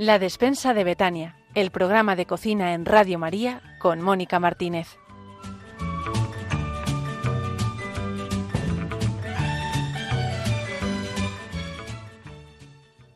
[0.00, 4.96] La despensa de Betania, el programa de cocina en Radio María con Mónica Martínez.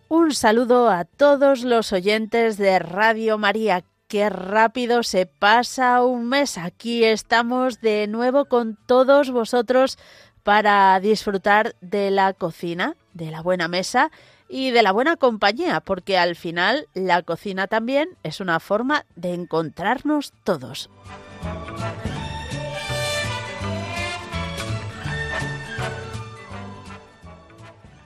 [0.09, 3.83] Un saludo a todos los oyentes de Radio María.
[4.07, 6.59] Qué rápido se pasa un mes.
[6.59, 9.97] Aquí estamos de nuevo con todos vosotros
[10.43, 14.11] para disfrutar de la cocina, de la buena mesa
[14.55, 19.35] y de la buena compañía, porque al final la cocina también es una forma de
[19.35, 20.89] encontrarnos todos.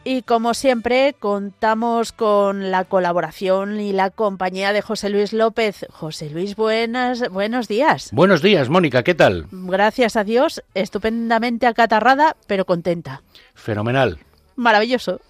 [0.05, 5.85] Y como siempre, contamos con la colaboración y la compañía de José Luis López.
[5.91, 8.09] José Luis, buenas, buenos días.
[8.12, 9.49] Buenos días, Mónica, ¿qué tal?
[9.51, 13.21] Gracias a Dios, estupendamente acatarrada, pero contenta.
[13.52, 14.18] Fenomenal.
[14.57, 15.21] Maravilloso.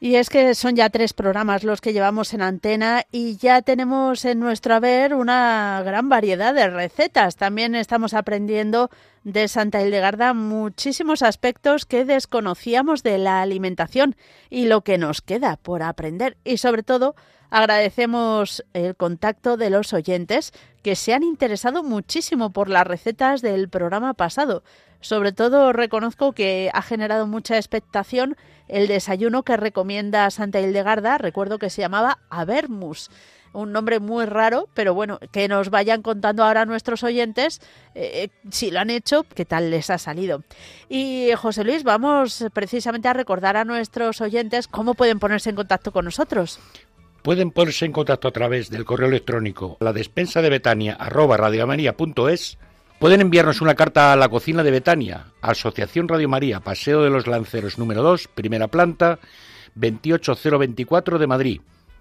[0.00, 4.24] Y es que son ya tres programas los que llevamos en antena y ya tenemos
[4.24, 7.34] en nuestro haber una gran variedad de recetas.
[7.34, 8.90] También estamos aprendiendo
[9.24, 14.14] de Santa Hildegarda muchísimos aspectos que desconocíamos de la alimentación
[14.50, 16.36] y lo que nos queda por aprender.
[16.44, 17.16] Y sobre todo
[17.50, 23.68] agradecemos el contacto de los oyentes que se han interesado muchísimo por las recetas del
[23.68, 24.62] programa pasado.
[25.00, 31.58] Sobre todo reconozco que ha generado mucha expectación el desayuno que recomienda Santa Hildegarda, recuerdo
[31.58, 33.10] que se llamaba Avermus
[33.52, 37.60] un nombre muy raro, pero bueno, que nos vayan contando ahora nuestros oyentes
[37.94, 40.42] eh, si lo han hecho, qué tal les ha salido.
[40.88, 45.92] Y José Luis, vamos precisamente a recordar a nuestros oyentes cómo pueden ponerse en contacto
[45.92, 46.60] con nosotros.
[47.22, 51.36] Pueden ponerse en contacto a través del correo electrónico la despensa de Betania arroba
[52.98, 57.26] Pueden enviarnos una carta a la cocina de Betania, Asociación Radio María, Paseo de los
[57.26, 59.20] Lanceros número 2, primera planta,
[59.74, 61.60] 28024 de Madrid.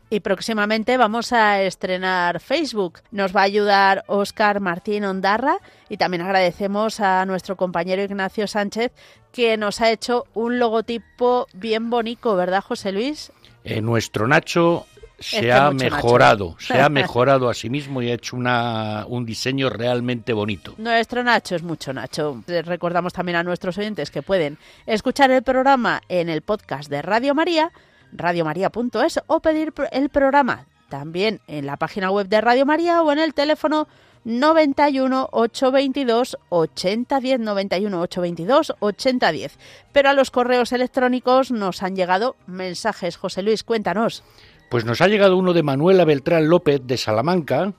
[0.10, 3.02] Y próximamente vamos a estrenar Facebook.
[3.12, 5.58] Nos va a ayudar Óscar Martín Ondarra
[5.90, 8.94] y también agradecemos a nuestro compañero Ignacio Sánchez
[9.34, 13.34] que nos ha hecho un logotipo bien bonito, ¿verdad, José Luis?
[13.66, 14.86] Eh, nuestro Nacho
[15.20, 19.70] se ha mejorado, se ha mejorado a sí mismo y ha hecho una, un diseño
[19.70, 20.76] realmente bonito.
[20.78, 22.44] Nuestro Nacho es mucho Nacho.
[22.48, 27.34] Recordamos también a nuestros oyentes que pueden escuchar el programa en el podcast de Radio
[27.34, 27.72] María,
[28.12, 33.20] radiomaria.es o pedir el programa también en la página web de Radio María o en
[33.20, 33.88] el teléfono
[34.28, 39.58] 91 822 8010 91 822 8010.
[39.94, 43.16] Pero a los correos electrónicos nos han llegado mensajes.
[43.16, 44.24] José Luis, cuéntanos.
[44.70, 47.74] Pues nos ha llegado uno de Manuela Beltrán López de Salamanca,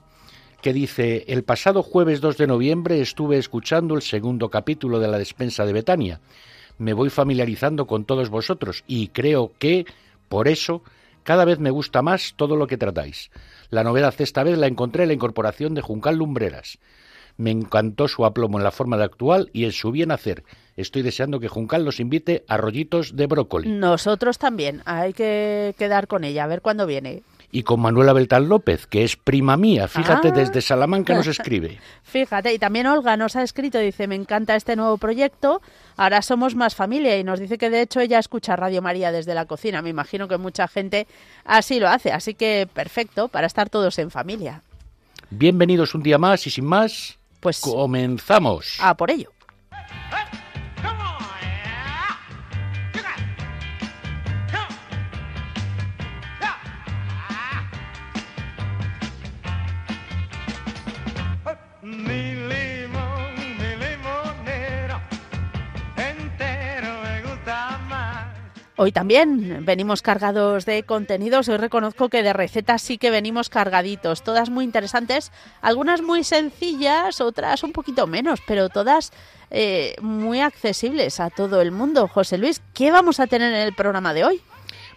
[0.59, 5.19] que dice, el pasado jueves 2 de noviembre estuve escuchando el segundo capítulo de la
[5.19, 6.19] despensa de Betania.
[6.79, 9.85] Me voy familiarizando con todos vosotros y creo que,
[10.29, 10.81] por eso,
[11.21, 13.29] cada vez me gusta más todo lo que tratáis.
[13.69, 16.79] La novedad esta vez la encontré en la incorporación de Juncal Lumbreras.
[17.39, 20.43] Me encantó su aplomo en la forma de actual y en su bien hacer.
[20.75, 23.69] Estoy deseando que Juncal nos invite a rollitos de brócoli.
[23.69, 24.81] Nosotros también.
[24.83, 27.23] Hay que quedar con ella, a ver cuándo viene.
[27.49, 29.87] Y con Manuela Beltán López, que es prima mía.
[29.87, 30.31] Fíjate, ah.
[30.31, 31.79] desde Salamanca nos escribe.
[32.03, 35.61] Fíjate, y también Olga nos ha escrito, dice, me encanta este nuevo proyecto,
[35.95, 39.33] ahora somos más familia y nos dice que de hecho ella escucha Radio María desde
[39.33, 39.81] la cocina.
[39.81, 41.07] Me imagino que mucha gente
[41.45, 44.61] así lo hace, así que perfecto, para estar todos en familia.
[45.29, 48.77] Bienvenidos un día más y sin más, pues comenzamos.
[48.79, 49.31] A por ello.
[68.81, 71.49] Hoy también venimos cargados de contenidos.
[71.49, 74.23] Hoy reconozco que de recetas sí que venimos cargaditos.
[74.23, 79.11] Todas muy interesantes, algunas muy sencillas, otras un poquito menos, pero todas
[79.51, 82.07] eh, muy accesibles a todo el mundo.
[82.07, 84.41] José Luis, ¿qué vamos a tener en el programa de hoy?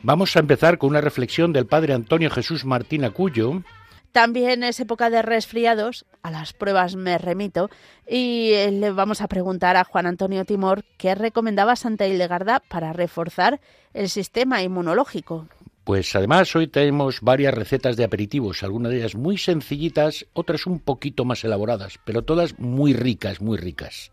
[0.01, 3.65] Vamos a empezar con una reflexión del padre Antonio Jesús Martín Acuyo,
[4.13, 7.71] también es época de resfriados, a las pruebas me remito,
[8.07, 12.93] y eh, le vamos a preguntar a Juan Antonio Timor qué recomendaba Santa Hildegarda para
[12.93, 13.61] reforzar
[13.95, 15.49] el sistema inmunológico.
[15.85, 20.79] Pues además hoy tenemos varias recetas de aperitivos, algunas de ellas muy sencillitas, otras un
[20.79, 24.13] poquito más elaboradas, pero todas muy ricas, muy ricas.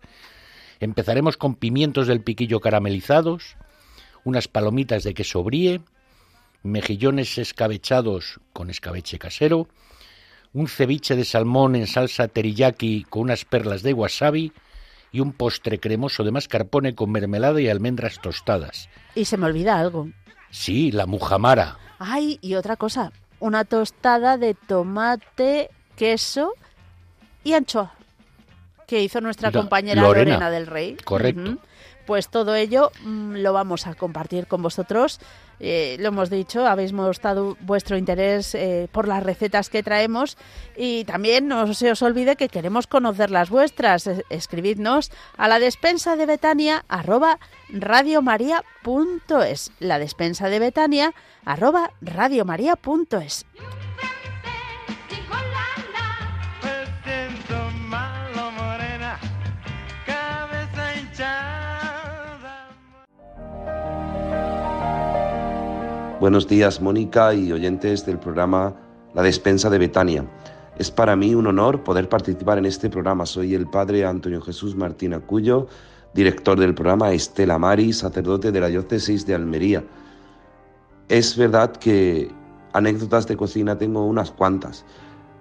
[0.80, 3.58] Empezaremos con pimientos del piquillo caramelizados,
[4.24, 5.82] unas palomitas de queso brie,
[6.64, 9.68] mejillones escabechados con escabeche casero,
[10.54, 14.52] un ceviche de salmón en salsa teriyaki con unas perlas de wasabi
[15.12, 18.90] y un postre cremoso de mascarpone con mermelada y almendras tostadas.
[19.16, 20.10] Y se me olvida algo.
[20.52, 21.78] Sí, la mujamara.
[22.00, 26.54] Ay, y otra cosa, una tostada de tomate, queso
[27.44, 27.94] y anchoa
[28.90, 30.98] que hizo nuestra compañera Lorena, del Rey.
[31.04, 31.58] Correcto.
[32.08, 35.20] Pues todo ello mm, lo vamos a compartir con vosotros.
[35.60, 40.38] Eh, lo hemos dicho, habéis mostrado vuestro interés eh, por las recetas que traemos
[40.78, 44.10] y también no se os olvide que queremos conocer las vuestras.
[44.30, 47.40] escribidnos a la despensa de Betania arroba
[47.70, 49.72] radiomaria.es.
[49.80, 51.14] La despensa de Betania
[51.46, 53.46] arroba radiomaria.es.
[66.20, 68.76] Buenos días, Mónica y oyentes del programa
[69.14, 70.26] La Despensa de Betania.
[70.78, 73.26] Es para mí un honor poder participar en este programa.
[73.26, 75.68] Soy el padre Antonio Jesús Martín Acuyo,
[76.14, 79.82] director del programa Estela Mari, sacerdote de la diócesis de Almería.
[81.08, 82.30] Es verdad que
[82.74, 84.84] anécdotas de cocina tengo unas cuantas.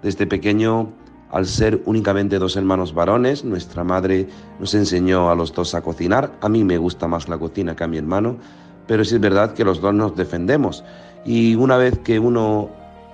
[0.01, 0.93] Desde pequeño,
[1.29, 4.29] al ser únicamente dos hermanos varones, nuestra madre
[4.61, 6.31] nos enseñó a los dos a cocinar.
[6.39, 8.37] A mí me gusta más la cocina que a mi hermano
[8.89, 10.83] pero sí es verdad que los dos nos defendemos.
[11.23, 12.71] Y una vez que uno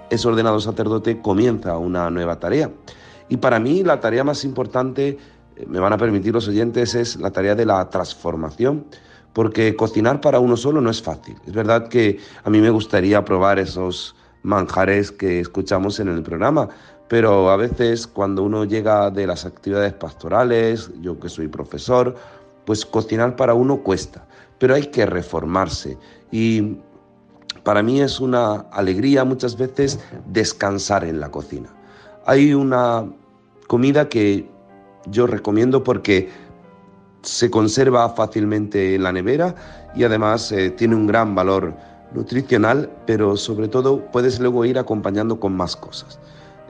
[0.09, 2.71] es ordenado sacerdote, comienza una nueva tarea.
[3.27, 5.17] Y para mí la tarea más importante,
[5.57, 8.85] eh, me van a permitir los oyentes, es la tarea de la transformación,
[9.33, 11.35] porque cocinar para uno solo no es fácil.
[11.45, 16.69] Es verdad que a mí me gustaría probar esos manjares que escuchamos en el programa,
[17.09, 22.15] pero a veces cuando uno llega de las actividades pastorales, yo que soy profesor,
[22.63, 24.25] pues cocinar para uno cuesta
[24.59, 25.97] pero hay que reformarse.
[26.31, 26.77] Y
[27.63, 31.69] para mí es una alegría muchas veces descansar en la cocina.
[32.25, 33.05] Hay una
[33.67, 34.49] comida que
[35.07, 36.29] yo recomiendo porque
[37.21, 39.55] se conserva fácilmente en la nevera
[39.95, 41.73] y además eh, tiene un gran valor
[42.13, 46.19] nutricional, pero sobre todo puedes luego ir acompañando con más cosas.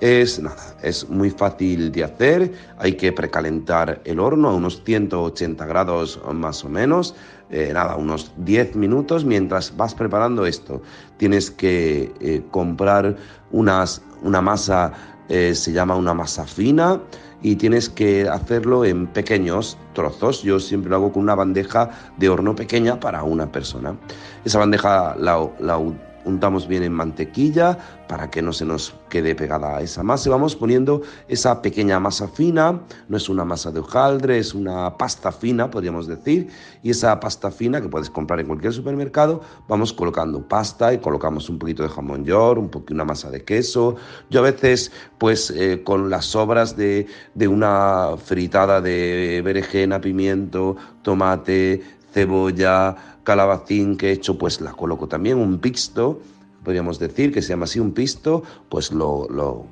[0.01, 5.65] Es nada, es muy fácil de hacer, hay que precalentar el horno a unos 180
[5.65, 7.15] grados más o menos,
[7.49, 10.81] eh, nada, unos 10 minutos mientras vas preparando esto.
[11.17, 13.15] Tienes que eh, comprar
[13.51, 14.91] unas, una masa,
[15.29, 16.99] eh, se llama una masa fina,
[17.41, 20.41] y tienes que hacerlo en pequeños trozos.
[20.41, 23.95] Yo siempre lo hago con una bandeja de horno pequeña para una persona.
[24.43, 25.79] Esa bandeja la, la
[26.25, 27.77] untamos bien en mantequilla
[28.07, 32.27] para que no se nos quede pegada esa masa y vamos poniendo esa pequeña masa
[32.27, 36.49] fina, no es una masa de hojaldre, es una pasta fina, podríamos decir,
[36.83, 41.49] y esa pasta fina que puedes comprar en cualquier supermercado, vamos colocando pasta y colocamos
[41.49, 43.95] un poquito de jamón york, un poquito una masa de queso.
[44.29, 50.75] Yo a veces, pues eh, con las sobras de, de una fritada de berenjena, pimiento,
[51.01, 51.81] tomate,
[52.15, 56.21] cebolla, calabacín que he hecho, pues la coloco también, un pisto,
[56.63, 59.27] podríamos decir que se llama así un pisto, pues lo,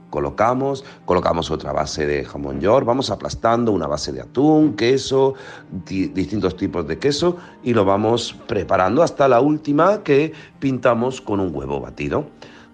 [0.09, 5.33] colocamos, colocamos otra base de jamón york, vamos aplastando una base de atún, queso,
[5.85, 11.55] distintos tipos de queso y lo vamos preparando hasta la última que pintamos con un
[11.55, 12.25] huevo batido.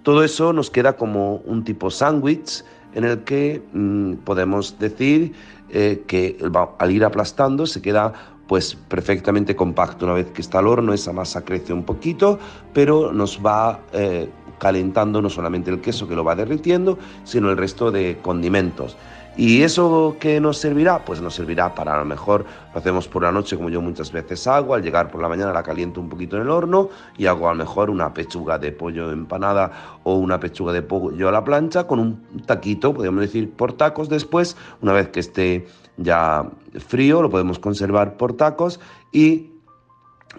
[0.03, 5.33] Todo eso nos queda como un tipo sándwich en el que mm, podemos decir
[5.69, 6.37] eh, que
[6.79, 8.13] al ir aplastando se queda
[8.49, 10.05] pues perfectamente compacto.
[10.05, 12.39] Una vez que está al horno, esa masa crece un poquito,
[12.73, 14.27] pero nos va eh,
[14.57, 18.97] calentando no solamente el queso que lo va derritiendo, sino el resto de condimentos.
[19.37, 21.05] ¿Y eso qué nos servirá?
[21.05, 24.11] Pues nos servirá para a lo mejor lo hacemos por la noche como yo muchas
[24.11, 27.27] veces hago, al llegar por la mañana la caliento un poquito en el horno y
[27.27, 31.31] hago a lo mejor una pechuga de pollo empanada o una pechuga de pollo a
[31.31, 35.67] la plancha con un taquito, podríamos decir por tacos después, una vez que esté
[35.99, 36.49] ya
[36.87, 38.79] frío, lo podemos conservar por tacos
[39.11, 39.51] y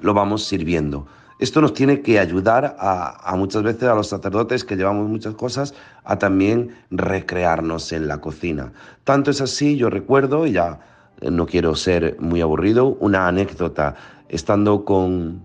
[0.00, 1.07] lo vamos sirviendo.
[1.38, 5.75] Esto nos tiene que ayudar a, muchas veces a los sacerdotes que llevamos muchas cosas
[6.05, 8.73] a también recrearnos en la cocina.
[9.05, 10.81] Tanto es así, yo recuerdo, y ya
[11.23, 13.95] no quiero ser muy aburrido, una anécdota
[14.29, 15.40] estando con,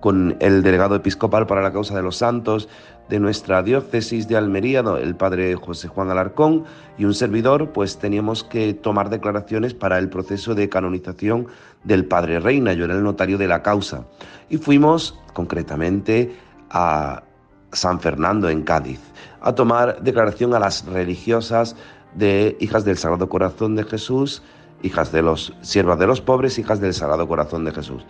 [0.00, 2.68] con el delegado episcopal para la causa de los santos
[3.10, 6.64] de nuestra diócesis de Almería, el padre José Juan Alarcón
[6.96, 11.48] y un servidor, pues teníamos que tomar declaraciones para el proceso de canonización
[11.82, 14.06] del padre Reina, yo era el notario de la causa,
[14.48, 16.36] y fuimos concretamente
[16.70, 17.24] a
[17.72, 19.00] San Fernando en Cádiz
[19.40, 21.74] a tomar declaración a las religiosas
[22.14, 24.42] de hijas del Sagrado Corazón de Jesús,
[24.82, 28.04] hijas de los siervas de los pobres, hijas del Sagrado Corazón de Jesús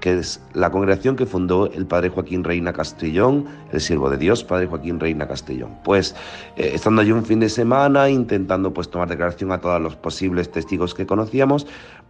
[0.00, 4.44] que es la congregación que fundó el padre Joaquín Reina Castellón, el siervo de Dios,
[4.44, 5.76] padre Joaquín Reina Castellón.
[5.84, 6.14] Pues
[6.56, 10.50] eh, estando allí un fin de semana, intentando pues tomar declaración a todos los posibles
[10.50, 11.66] testigos que conocíamos,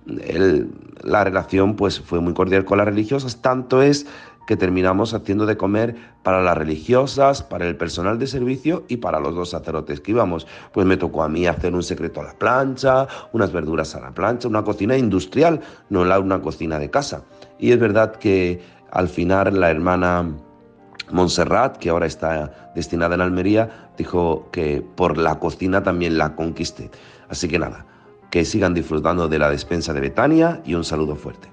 [0.06, 4.06] la relación pues fue muy cordial con las religiosas, tanto es
[4.46, 9.20] que terminamos haciendo de comer para las religiosas, para el personal de servicio y para
[9.20, 10.46] los dos sacerdotes que íbamos.
[10.72, 14.12] Pues me tocó a mí hacer un secreto a la plancha, unas verduras a la
[14.12, 17.24] plancha, una cocina industrial, no una cocina de casa.
[17.58, 18.60] Y es verdad que
[18.90, 20.28] al final la hermana
[21.10, 26.90] Montserrat, que ahora está destinada en Almería, dijo que por la cocina también la conquisté.
[27.28, 27.86] Así que nada,
[28.30, 31.48] que sigan disfrutando de la despensa de Betania y un saludo fuerte.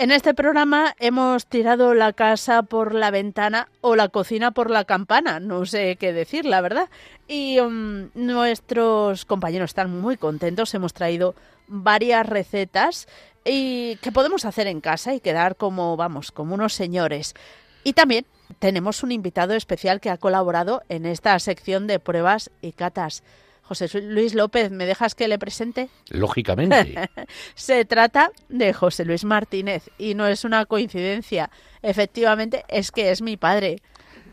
[0.00, 4.84] En este programa hemos tirado la casa por la ventana o la cocina por la
[4.84, 6.88] campana, no sé qué decir, la verdad.
[7.26, 11.34] Y um, nuestros compañeros están muy contentos, hemos traído
[11.66, 13.08] varias recetas
[13.44, 17.34] y que podemos hacer en casa y quedar como, vamos, como unos señores.
[17.82, 18.24] Y también
[18.60, 23.24] tenemos un invitado especial que ha colaborado en esta sección de pruebas y catas.
[23.68, 25.90] José Luis López, ¿me dejas que le presente?
[26.08, 27.10] Lógicamente.
[27.54, 31.50] Se trata de José Luis Martínez y no es una coincidencia.
[31.82, 33.82] Efectivamente, es que es mi padre.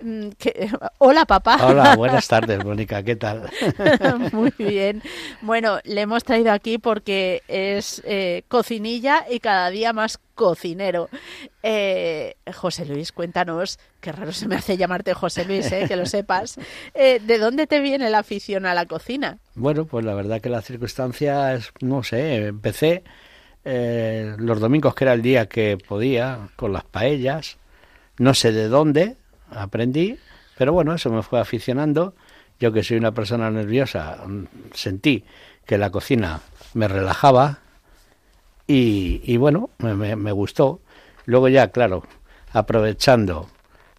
[0.05, 0.29] Mm,
[0.99, 1.57] hola, papá.
[1.65, 3.49] Hola, buenas tardes, Mónica, ¿qué tal?
[4.31, 5.01] Muy bien.
[5.41, 11.09] Bueno, le hemos traído aquí porque es eh, cocinilla y cada día más cocinero.
[11.63, 16.05] Eh, José Luis, cuéntanos, qué raro se me hace llamarte José Luis, eh, que lo
[16.05, 16.59] sepas.
[16.93, 19.39] ¿De dónde te viene la afición a la cocina?
[19.55, 23.03] Bueno, pues la verdad que la circunstancia es, no sé, empecé
[23.63, 27.57] los domingos, que era el día que podía, con las paellas,
[28.17, 29.17] no sé de dónde,
[29.51, 30.17] aprendí,
[30.57, 32.15] pero bueno, eso me fue aficionando.
[32.59, 34.17] Yo que soy una persona nerviosa,
[34.73, 35.25] sentí
[35.65, 36.39] que la cocina
[36.73, 37.59] me relajaba
[38.67, 40.79] y, bueno, me, gustó.
[41.25, 42.03] Luego ya, claro,
[42.53, 43.49] aprovechando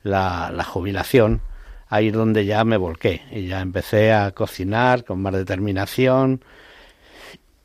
[0.03, 1.43] la, la jubilación,
[1.89, 6.41] ahí es donde ya me volqué y ya empecé a cocinar con más determinación,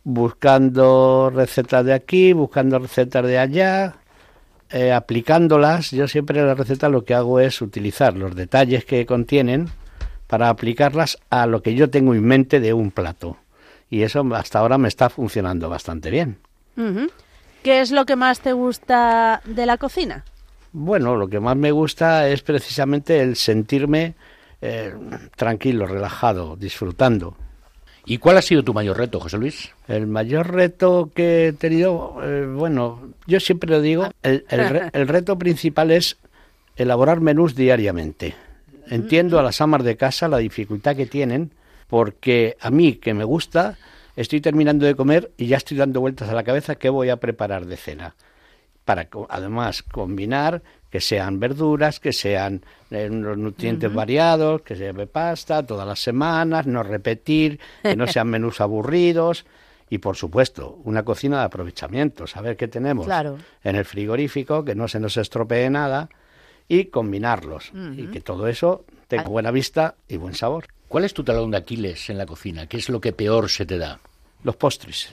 [0.04, 3.96] buscando recetas de aquí, buscando recetas de allá,
[4.72, 9.70] eh, aplicándolas, yo siempre la receta lo que hago es utilizar los detalles que contienen
[10.28, 13.38] para aplicarlas a lo que yo tengo en mente de un plato.
[13.90, 16.38] Y eso hasta ahora me está funcionando bastante bien.
[17.64, 20.24] ¿Qué es lo que más te gusta de la cocina?
[20.72, 24.16] Bueno, lo que más me gusta es precisamente el sentirme
[24.62, 24.94] eh,
[25.36, 27.36] tranquilo, relajado, disfrutando.
[28.06, 29.72] ¿Y cuál ha sido tu mayor reto, José Luis?
[29.88, 35.38] El mayor reto que he tenido, eh, bueno, yo siempre lo digo, el, el, reto
[35.38, 36.18] principal es
[36.76, 38.36] elaborar menús diariamente.
[38.88, 41.52] Entiendo a las amas de casa la dificultad que tienen,
[41.88, 43.78] porque a mí, que me gusta,
[44.16, 47.18] estoy terminando de comer y ya estoy dando vueltas a la cabeza qué voy a
[47.18, 48.16] preparar de cena.
[48.84, 55.66] Para además combinar que sean verduras, que sean eh, unos nutrientes variados, que se pasta
[55.66, 59.46] todas las semanas, no repetir, que no sean menús aburridos
[59.90, 63.08] y por supuesto una cocina de aprovechamiento, saber qué tenemos
[63.64, 66.10] en el frigorífico, que no se nos estropee nada
[66.68, 69.30] y combinarlos y que todo eso tenga ah.
[69.30, 70.68] buena vista y buen sabor.
[70.88, 72.68] ¿Cuál es tu talón de Aquiles en la cocina?
[72.68, 74.00] ¿Qué es lo que peor se te da?
[74.44, 75.10] Los postres.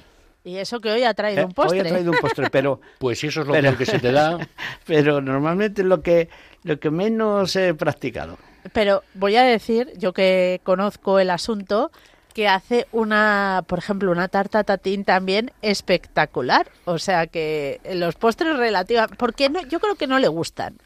[0.49, 1.81] Y eso que hoy ha traído un postre.
[1.81, 2.81] Eh, hoy ha traído un postre, pero...
[2.99, 4.39] pues eso es lo peor que se te da.
[4.87, 6.31] pero normalmente es lo que,
[6.63, 8.39] lo que menos he practicado.
[8.73, 11.91] Pero voy a decir, yo que conozco el asunto,
[12.33, 16.71] que hace una, por ejemplo, una tarta tatín también espectacular.
[16.87, 19.17] O sea que los postres relativamente...
[19.19, 20.79] Porque no, yo creo que no le gustan.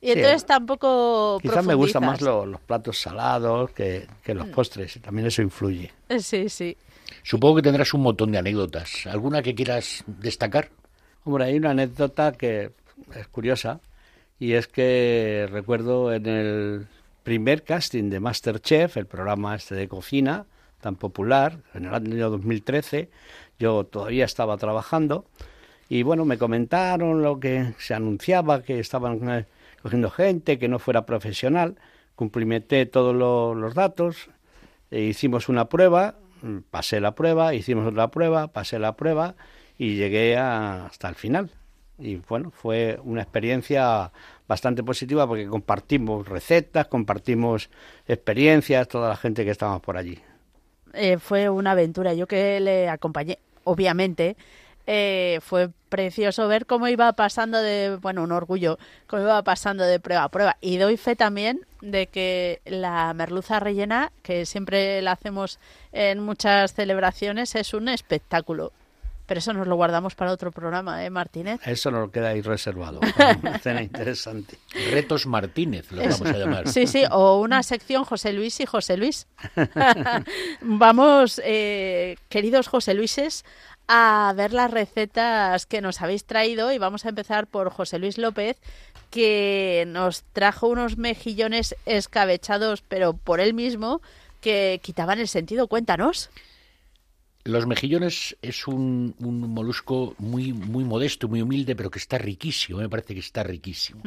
[0.00, 1.38] Y entonces tampoco.
[1.42, 4.52] Quizás me gustan más los platos salados que, que los mm.
[4.52, 5.92] postres, y también eso influye.
[6.18, 6.78] Sí, sí.
[7.22, 9.06] Supongo que tendrás un montón de anécdotas.
[9.06, 10.70] ¿Alguna que quieras destacar?
[11.24, 12.72] Hombre, hay una anécdota que
[13.14, 13.80] es curiosa
[14.38, 16.86] y es que recuerdo en el
[17.22, 20.46] primer casting de Masterchef, el programa este de cocina
[20.80, 23.08] tan popular, en el año 2013,
[23.58, 25.26] yo todavía estaba trabajando
[25.88, 29.46] y bueno, me comentaron lo que se anunciaba, que estaban eh,
[29.80, 31.76] cogiendo gente, que no fuera profesional,
[32.16, 34.28] cumplimenté todos los datos,
[34.90, 36.16] e hicimos una prueba
[36.70, 39.34] pasé la prueba, hicimos otra prueba, pasé la prueba
[39.78, 41.50] y llegué hasta el final.
[41.98, 44.10] Y bueno, fue una experiencia
[44.48, 47.70] bastante positiva porque compartimos recetas, compartimos
[48.06, 50.18] experiencias, toda la gente que estábamos por allí.
[50.94, 52.14] Eh, fue una aventura.
[52.14, 54.36] Yo que le acompañé, obviamente,
[54.86, 60.00] eh, fue precioso ver cómo iba pasando de, bueno, un orgullo, cómo iba pasando de
[60.00, 60.56] prueba a prueba.
[60.60, 65.58] Y doy fe también de que la merluza rellena, que siempre la hacemos
[65.92, 68.72] en muchas celebraciones, es un espectáculo.
[69.26, 71.60] Pero eso nos lo guardamos para otro programa, ¿eh, Martínez?
[71.64, 73.00] Eso nos queda ahí reservado.
[73.62, 74.58] Cena interesante.
[74.90, 76.68] Retos Martínez, lo vamos a llamar.
[76.68, 79.28] Sí, sí, o una sección José Luis y José Luis.
[80.60, 83.44] vamos, eh, queridos José Luises,
[83.88, 88.18] a ver las recetas que nos habéis traído y vamos a empezar por José Luis
[88.18, 88.58] López,
[89.10, 94.00] que nos trajo unos mejillones escabechados, pero por él mismo,
[94.40, 95.68] que quitaban el sentido.
[95.68, 96.30] Cuéntanos.
[97.44, 102.88] Los mejillones es un, molusco muy, muy modesto, muy humilde, pero que está riquísimo, me
[102.88, 104.00] parece que está riquísimo.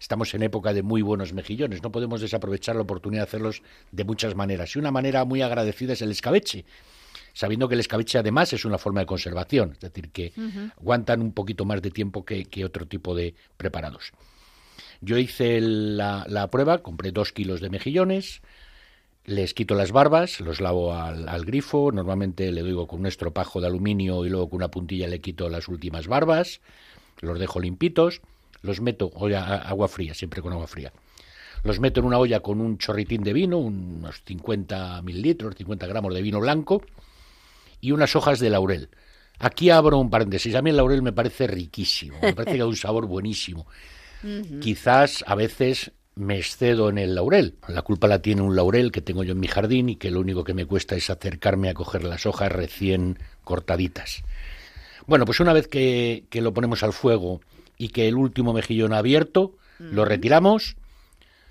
[0.00, 3.62] Estamos en época de muy buenos mejillones, no podemos desaprovechar la oportunidad de hacerlos
[3.92, 4.74] de muchas maneras.
[4.74, 6.64] Y una manera muy agradecida es el escabeche,
[7.32, 10.32] sabiendo que el escabeche además es una forma de conservación, es decir, que
[10.76, 14.12] aguantan un poquito más de tiempo que, otro tipo de preparados.
[15.00, 18.40] Yo hice la, la, prueba, compré dos kilos de mejillones,
[19.24, 23.68] les quito las barbas, los lavo al, grifo, normalmente le doy con un estropajo de
[23.68, 26.60] aluminio y luego con una puntilla le quito las últimas barbas,
[27.20, 28.20] los dejo limpitos,
[28.62, 30.92] los meto, olla, agua fría, siempre con agua fría.
[31.62, 36.12] Los meto en una olla con un chorritín de vino, unos 50 mililitros, 50 gramos
[36.12, 36.82] de vino blanco,
[37.82, 38.88] y unas hojas de laurel.
[39.38, 40.54] Aquí abro un paréntesis.
[40.54, 43.66] A mí el laurel me parece riquísimo, me parece que da un sabor buenísimo.
[44.60, 47.56] Quizás a veces me excedo en el laurel.
[47.66, 50.20] La culpa la tiene un laurel que tengo yo en mi jardín y que lo
[50.20, 54.22] único que me cuesta es acercarme a coger las hojas recién cortaditas.
[55.06, 57.40] Bueno, pues una vez que, que lo ponemos al fuego
[57.76, 60.76] y que el último mejillón ha abierto, lo retiramos,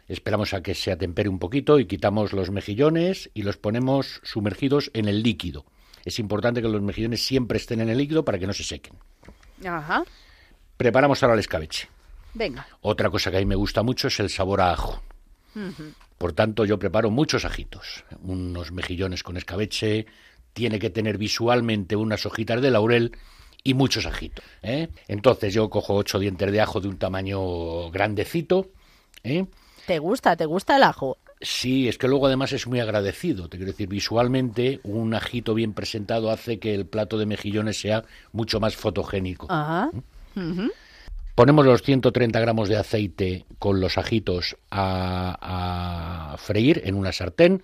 [0.08, 4.92] esperamos a que se atempere un poquito y quitamos los mejillones y los ponemos sumergidos
[4.94, 5.66] en el líquido.
[6.06, 8.94] Es importante que los mejillones siempre estén en el líquido para que no se sequen.
[9.66, 10.04] Ajá.
[10.78, 11.88] Preparamos ahora el escabeche.
[12.34, 12.68] Venga.
[12.82, 15.02] Otra cosa que a mí me gusta mucho es el sabor a ajo.
[16.18, 18.06] Por tanto, yo preparo muchos ajitos.
[18.24, 20.06] Unos mejillones con escabeche,
[20.54, 23.18] tiene que tener visualmente unas hojitas de laurel
[23.64, 24.44] y muchos ajitos.
[24.62, 24.90] ¿eh?
[25.08, 28.70] Entonces yo cojo ocho dientes de ajo de un tamaño grandecito.
[29.24, 29.46] ¿eh?
[29.88, 30.36] ¿Te gusta?
[30.36, 31.18] ¿Te gusta el ajo?
[31.42, 33.50] Sí, es que luego además es muy agradecido.
[33.50, 38.04] Te quiero decir, visualmente un ajito bien presentado hace que el plato de mejillones sea
[38.32, 39.48] mucho más fotogénico.
[39.50, 39.90] Ajá.
[40.36, 40.70] ¿Mm?
[41.34, 47.64] Ponemos los 130 gramos de aceite con los ajitos a, freír en una sartén.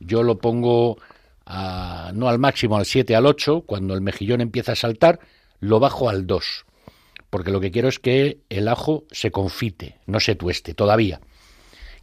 [0.00, 0.98] Yo lo pongo
[1.46, 3.62] no al máximo, al 7, al 8.
[3.62, 5.20] Cuando el mejillón empieza a saltar,
[5.60, 6.66] lo bajo al 2.
[7.30, 11.20] Porque lo que quiero es que el ajo se confite, no se tueste todavía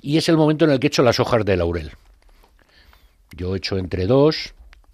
[0.01, 1.91] y es el momento en el que echo las hojas de laurel.
[3.35, 4.53] Yo echo entre dos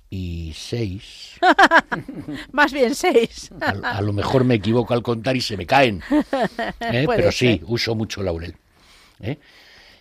[0.09, 1.39] y seis.
[2.51, 3.51] Más bien seis.
[3.59, 6.01] a, lo mejor me equivoco al contar y se me caen.
[6.79, 7.05] ¿eh?
[7.07, 8.55] Pero sí, uso mucho laurel.
[9.21, 9.37] ¿eh?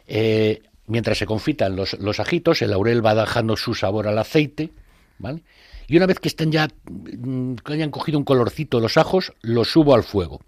[0.07, 4.71] Eh, mientras se confitan los, los, ajitos, el laurel va dejando su sabor al aceite.
[5.19, 5.43] ¿vale?
[5.89, 9.71] Y una vez que estén ya, mm, que hayan cogido un colorcito los ajos, los
[9.71, 10.41] subo al fuego.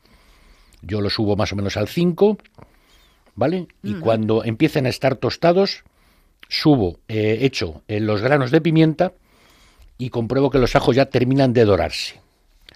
[0.83, 2.38] Yo los subo más o menos al 5
[3.38, 3.68] ¿vale?
[3.85, 5.85] Y cuando empiecen a estar tostados,
[6.48, 9.12] subo, eh, echo eh, los granos de pimienta
[9.96, 12.20] y compruebo que los ajos ya terminan de dorarse.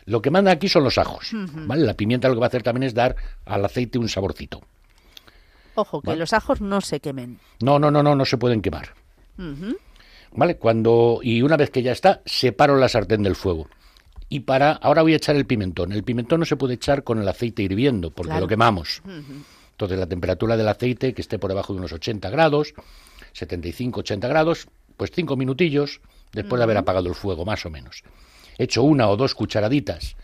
[0.05, 1.85] Lo que manda aquí son los ajos, ¿vale?
[1.85, 4.61] La pimienta lo que va a hacer también es dar al aceite un saborcito.
[5.75, 7.38] Ojo, que los ajos no se quemen.
[7.61, 8.94] No, no, no, no, no se pueden quemar.
[10.33, 10.57] ¿Vale?
[10.57, 13.68] Cuando y una vez que ya está, separo la sartén del fuego.
[14.29, 15.92] Y para ahora voy a echar el pimentón.
[15.92, 19.03] El pimentón no se puede echar con el aceite hirviendo porque lo quemamos.
[19.73, 22.75] Entonces la temperatura del aceite que esté por debajo de unos 80 grados,
[23.33, 26.01] 75, 80 grados, pues cinco minutillos
[26.33, 28.03] después de haber apagado el fuego, más o menos.
[28.59, 30.17] Hecho una o dos cucharaditas.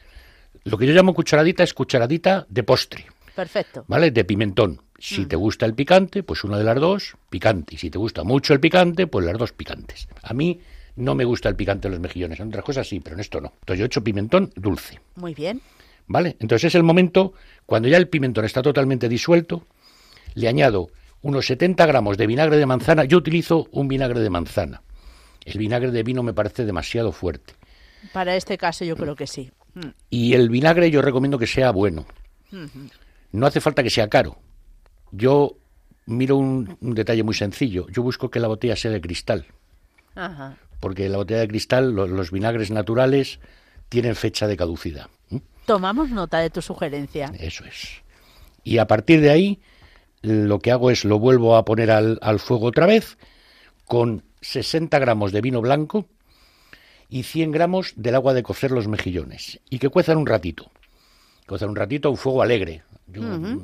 [0.64, 3.06] Lo que yo llamo cucharadita es cucharadita de postre.
[3.34, 3.84] Perfecto.
[3.86, 4.10] ¿Vale?
[4.10, 4.82] De pimentón.
[4.98, 7.76] Si te gusta el picante, pues una de las dos, picante.
[7.76, 10.08] Y si te gusta mucho el picante, pues las dos picantes.
[10.22, 10.60] A mí
[10.96, 12.40] no me gusta el picante de los mejillones.
[12.40, 13.52] En otras cosas sí, pero en esto no.
[13.60, 14.98] Entonces yo he hecho pimentón dulce.
[15.14, 15.60] Muy bien.
[16.08, 16.36] ¿Vale?
[16.40, 17.34] Entonces es el momento,
[17.66, 19.66] cuando ya el pimentón está totalmente disuelto,
[20.34, 20.88] le añado
[21.22, 23.04] unos 70 gramos de vinagre de manzana.
[23.04, 24.82] Yo utilizo un vinagre de manzana.
[25.44, 27.54] El vinagre de vino me parece demasiado fuerte.
[28.12, 29.50] Para este caso yo creo que sí.
[29.74, 29.88] Mm.
[30.10, 32.06] Y el vinagre yo recomiendo que sea bueno.
[33.32, 34.38] No hace falta que sea caro.
[35.12, 35.56] Yo
[36.06, 37.86] miro un, detalle muy sencillo.
[37.90, 39.46] Yo busco que la botella sea de cristal.
[40.80, 43.40] Porque la botella de cristal, los vinagres naturales,
[43.88, 45.08] tienen fecha de caducidad.
[45.68, 47.30] Tomamos nota de tu sugerencia.
[47.38, 48.00] Eso es.
[48.64, 49.60] Y a partir de ahí,
[50.22, 53.18] lo que hago es lo vuelvo a poner al, fuego otra vez
[53.84, 56.06] con 60 gramos de vino blanco
[57.10, 60.70] y 100 gramos del agua de cocer los mejillones y que cuezan un ratito.
[61.46, 62.82] Cuezan un ratito a un fuego alegre.
[63.06, 63.20] Yo,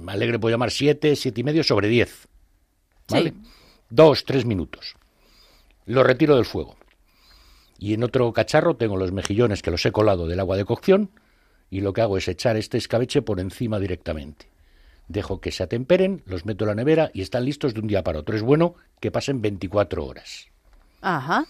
[0.06, 2.28] Alegre puedo llamar 7, 7 y medio sobre 10.
[3.08, 3.32] ¿Vale?
[3.88, 4.96] Dos, tres minutos.
[5.86, 6.76] Lo retiro del fuego.
[7.78, 11.08] Y en otro cacharro tengo los mejillones que los he colado del agua de cocción
[11.70, 14.46] y lo que hago es echar este escabeche por encima directamente.
[15.08, 18.02] Dejo que se atemperen, los meto en la nevera y están listos de un día
[18.02, 18.36] para otro.
[18.36, 20.48] Es bueno que pasen 24 horas.
[21.02, 21.44] Ajá.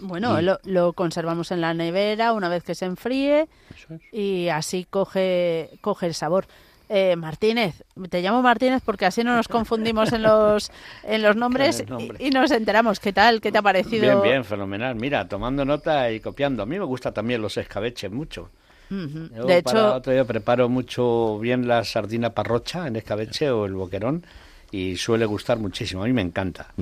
[0.00, 3.48] Bueno, lo, conservamos en la nevera una vez que se enfríe
[4.12, 6.46] y así coge, coge el sabor.
[6.88, 10.70] Eh, Martínez, te llamo Martínez porque así no nos confundimos en los,
[11.02, 11.84] en los nombres
[12.18, 13.00] y, nos enteramos.
[13.00, 13.40] ¿Qué tal?
[13.40, 14.02] ¿Qué te ha parecido?
[14.02, 14.94] Bien, bien, fenomenal.
[14.94, 16.62] Mira, tomando nota y copiando.
[16.62, 18.50] A mí me gustan también los escabeches mucho.
[18.90, 24.24] De hecho, otro día preparo mucho bien la sardina parrocha en escabeche o el boquerón
[24.70, 26.02] y suele gustar muchísimo.
[26.02, 26.72] A mí me encanta.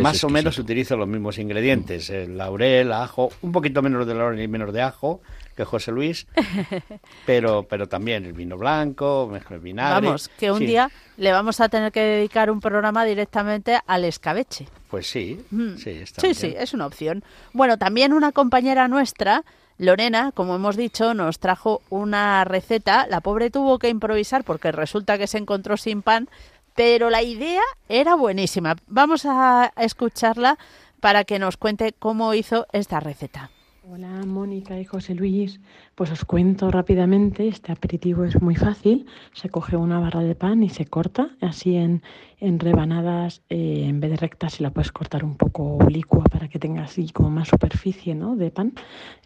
[0.00, 4.40] más o menos utilizo los mismos ingredientes: el laurel, ajo, un poquito menos de laurel
[4.40, 5.20] y menos de ajo
[5.56, 6.26] que José Luis,
[7.26, 10.06] pero, pero también el vino blanco, el vinagre.
[10.06, 14.68] Vamos, que un día le vamos a tener que dedicar un programa directamente al escabeche.
[14.90, 15.40] Pues sí,
[15.78, 17.24] sí, sí, sí, es una opción.
[17.54, 19.44] Bueno, también una compañera nuestra.
[19.78, 23.06] Lorena, como hemos dicho, nos trajo una receta.
[23.08, 26.28] La pobre tuvo que improvisar porque resulta que se encontró sin pan,
[26.74, 28.76] pero la idea era buenísima.
[28.86, 30.58] Vamos a escucharla
[31.00, 33.50] para que nos cuente cómo hizo esta receta.
[33.88, 35.60] Hola Mónica y José Luis,
[35.94, 40.64] pues os cuento rápidamente, este aperitivo es muy fácil, se coge una barra de pan
[40.64, 42.02] y se corta así en,
[42.40, 46.48] en rebanadas, eh, en vez de rectas si la puedes cortar un poco oblicua para
[46.48, 48.34] que tenga así como más superficie ¿no?
[48.34, 48.72] de pan.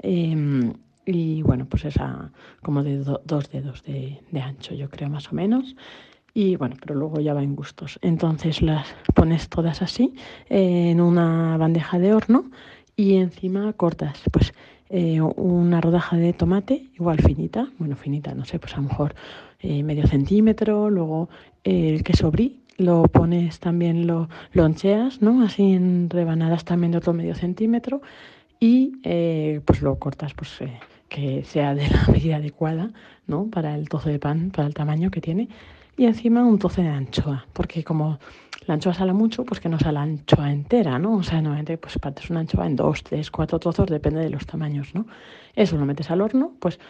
[0.02, 0.74] Em,
[1.06, 2.30] y bueno, pues esa
[2.62, 5.74] como de dos dedos de, de ancho yo creo más o menos
[6.34, 7.98] y bueno, pero luego ya va en gustos.
[8.02, 10.14] Entonces las pones todas así
[10.48, 12.50] en una bandeja de horno
[13.00, 14.52] y encima cortas pues
[14.90, 19.14] eh, una rodaja de tomate igual finita, bueno finita, no sé, pues a lo mejor
[19.60, 21.30] eh, medio centímetro, luego
[21.64, 25.42] el queso brie lo pones también, lo loncheas, ¿no?
[25.42, 28.02] Así en rebanadas también de otro medio centímetro
[28.58, 30.58] y eh, pues lo cortas pues
[31.08, 32.90] que sea de la medida adecuada,
[33.26, 33.46] ¿no?
[33.46, 35.48] Para el trozo de pan, para el tamaño que tiene
[36.00, 38.18] y encima un trozo de anchoa, porque como
[38.66, 41.16] la anchoa sale mucho, pues que no sale la anchoa entera, ¿no?
[41.16, 44.46] O sea, normalmente pues partes una anchoa en dos, tres, cuatro trozos, depende de los
[44.46, 45.06] tamaños, ¿no?
[45.54, 46.80] Eso lo metes al horno, pues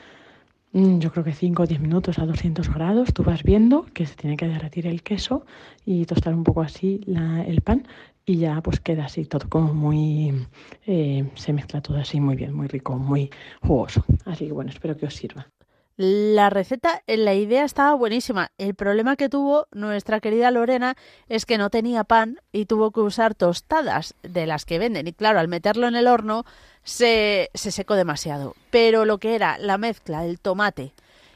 [0.75, 4.07] mm, yo creo que 5 o 10 minutos a 200 grados, tú vas viendo que
[4.07, 5.45] se tiene que derretir el queso
[5.85, 7.89] y tostar un poco así el pan
[8.25, 10.47] y ya pues queda así todo como muy,
[10.87, 13.29] eh, se mezcla todo así muy bien, muy rico, muy
[13.61, 14.05] jugoso.
[14.25, 15.49] Así que bueno, espero que os sirva.
[15.97, 18.53] La receta, eh, la idea estaba buenísima.
[18.57, 20.97] El problema que tuvo nuestra querida Lorena
[21.29, 25.07] es que no tenía pan y tuvo que usar tostadas de las que venden.
[25.09, 26.47] Y claro, al meterlo en el horno
[26.85, 28.55] se, se secó demasiado.
[28.71, 30.93] Pero lo que era la mezcla, el tomate,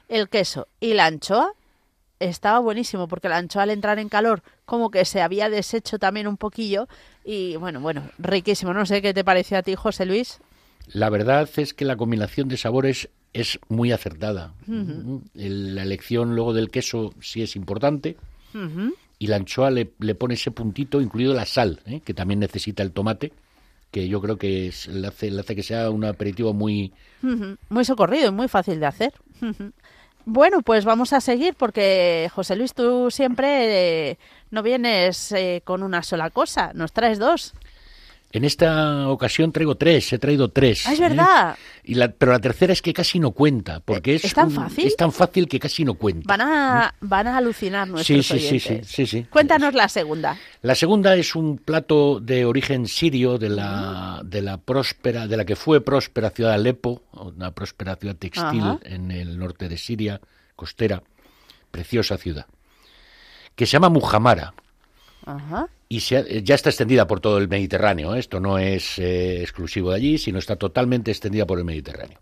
[0.09, 1.53] el queso y la anchoa,
[2.21, 6.27] estaba buenísimo porque la anchoa al entrar en calor como que se había deshecho también
[6.27, 6.89] un poquillo
[7.25, 8.73] y bueno, bueno, riquísimo.
[8.73, 10.41] No sé qué te pareció a ti, José Luis.
[10.87, 14.55] La verdad es que la combinación de sabores es muy acertada.
[14.67, 18.17] la elección luego del queso sí es importante.
[19.19, 22.01] Y la anchoa le, pone ese puntito, incluido la sal, ¿eh?
[22.05, 23.33] que también necesita el tomate,
[23.91, 26.93] que yo creo que le, hace, le, hace, que sea un aperitivo muy...
[27.69, 29.13] Muy socorrido y muy fácil de hacer.
[30.25, 34.19] Bueno, pues vamos a seguir porque, José Luis, tú siempre eh,
[34.51, 37.55] no vienes eh, con una sola cosa, nos traes dos.
[38.35, 40.89] En esta ocasión traigo tres, he traído tres.
[40.89, 41.55] Ah, es verdad.
[41.55, 41.83] ¿eh?
[41.85, 44.89] Y la, pero la tercera es que casi no cuenta, porque es, ¿Es tan fácil.
[44.89, 46.27] Es tan fácil que casi no cuenta.
[46.27, 50.37] Van a, van a alucinar nuestros sí, sí, Sí, sí, sí, Cuéntanos la segunda.
[50.63, 55.45] La segunda es un plato de origen sirio de la, de la próspera, de la
[55.45, 60.21] que fue próspera ciudad de Alepo, una próspera ciudad textil en el norte de Siria,
[60.57, 61.05] costera,
[61.71, 62.47] preciosa ciudad,
[63.55, 64.55] que se llama Mujamara.
[65.25, 68.15] Ajá y ya está extendida por todo el Mediterráneo.
[68.15, 68.19] ¿eh?
[68.19, 72.19] Esto no es eh, exclusivo de allí, sino está totalmente extendida por el Mediterráneo.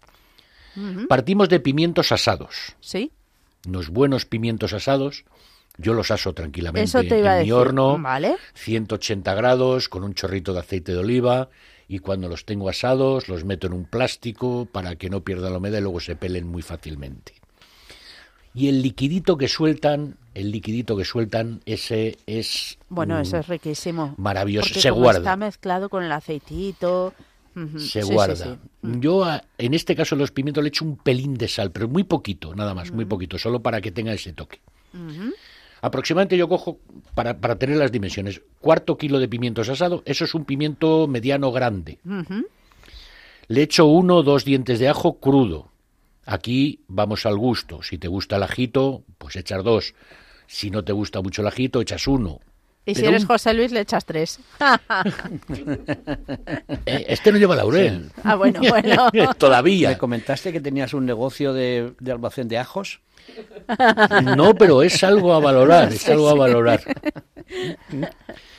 [1.08, 2.76] Partimos de pimientos asados.
[2.80, 3.12] Sí.
[3.66, 5.24] Unos buenos pimientos asados.
[5.78, 8.36] Yo los aso tranquilamente en mi horno, ¿Vale?
[8.54, 11.48] 180 grados, con un chorrito de aceite de oliva.
[11.88, 15.58] Y cuando los tengo asados, los meto en un plástico para que no pierda la
[15.58, 17.41] humedad y luego se pelen muy fácilmente.
[18.54, 22.78] Y el liquidito que sueltan el liquidito que sueltan, ese es...
[22.88, 24.14] Bueno, eso es riquísimo.
[24.16, 25.18] Maravilloso, se guarda.
[25.18, 27.12] Está mezclado con el aceitito.
[27.76, 28.56] Se guarda.
[28.82, 29.26] Yo
[29.58, 32.74] en este caso los pimientos le echo un pelín de sal, pero muy poquito, nada
[32.74, 34.60] más, muy poquito, solo para que tenga ese toque.
[35.82, 36.78] Aproximadamente yo cojo,
[37.14, 41.52] para, para, tener las dimensiones, cuarto kilo de pimientos asado, eso es un pimiento mediano
[41.52, 41.98] grande.
[43.48, 45.71] Le echo uno o dos dientes de ajo crudo.
[46.26, 47.82] Aquí vamos al gusto.
[47.82, 49.94] Si te gusta el ajito, pues echar dos.
[50.46, 52.40] Si no te gusta mucho el ajito, echas uno.
[52.84, 54.40] Y si eres José Luis, le echas tres.
[56.84, 58.10] Eh, este no lleva laurel.
[58.24, 59.08] Ah, bueno, bueno.
[59.38, 59.90] Todavía.
[59.90, 63.00] ¿Me comentaste que tenías un negocio de, de almacén de ajos?
[64.36, 66.82] No, pero es algo a valorar, es algo a valorar.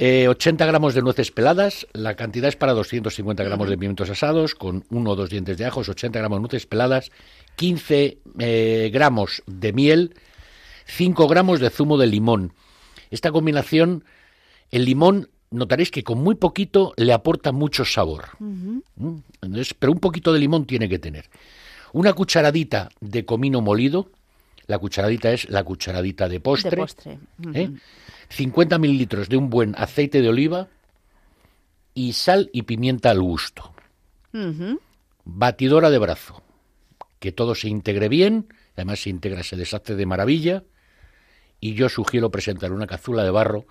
[0.00, 4.54] 80 eh, gramos de nueces peladas, la cantidad es para 250 gramos de pimientos asados,
[4.54, 7.10] con uno o dos dientes de ajos, 80 gramos de nueces peladas,
[7.56, 10.14] 15 eh, gramos de miel,
[10.86, 12.54] 5 gramos de zumo de limón.
[13.10, 14.04] Esta combinación,
[14.70, 18.28] el limón, notaréis que con muy poquito le aporta mucho sabor.
[18.38, 18.78] ¿Mm?
[19.78, 21.28] pero un poquito de limón tiene que tener.
[21.92, 24.10] Una cucharadita de comino molido,
[24.66, 26.86] la cucharadita es la cucharadita de postre.
[26.86, 27.70] 50 ¿eh?
[28.78, 30.68] Mililitros de un buen aceite de oliva
[31.94, 33.74] y sal y pimienta al gusto.
[35.24, 36.42] Batidora de brazo.
[37.18, 40.64] Que todo se integre bien, además se integra, se deshace de maravilla.
[41.60, 43.66] Y yo sugiero presentar una cazuela de barro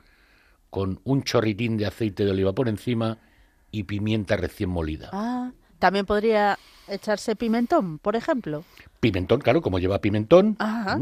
[0.70, 3.18] con un chorritín de aceite de oliva por encima
[3.72, 5.10] y pimienta recién molida.
[5.12, 8.64] Ah, también podría echarse pimentón, por ejemplo.
[9.00, 10.56] Pimentón, claro, como lleva pimentón.
[10.60, 11.00] Ajá.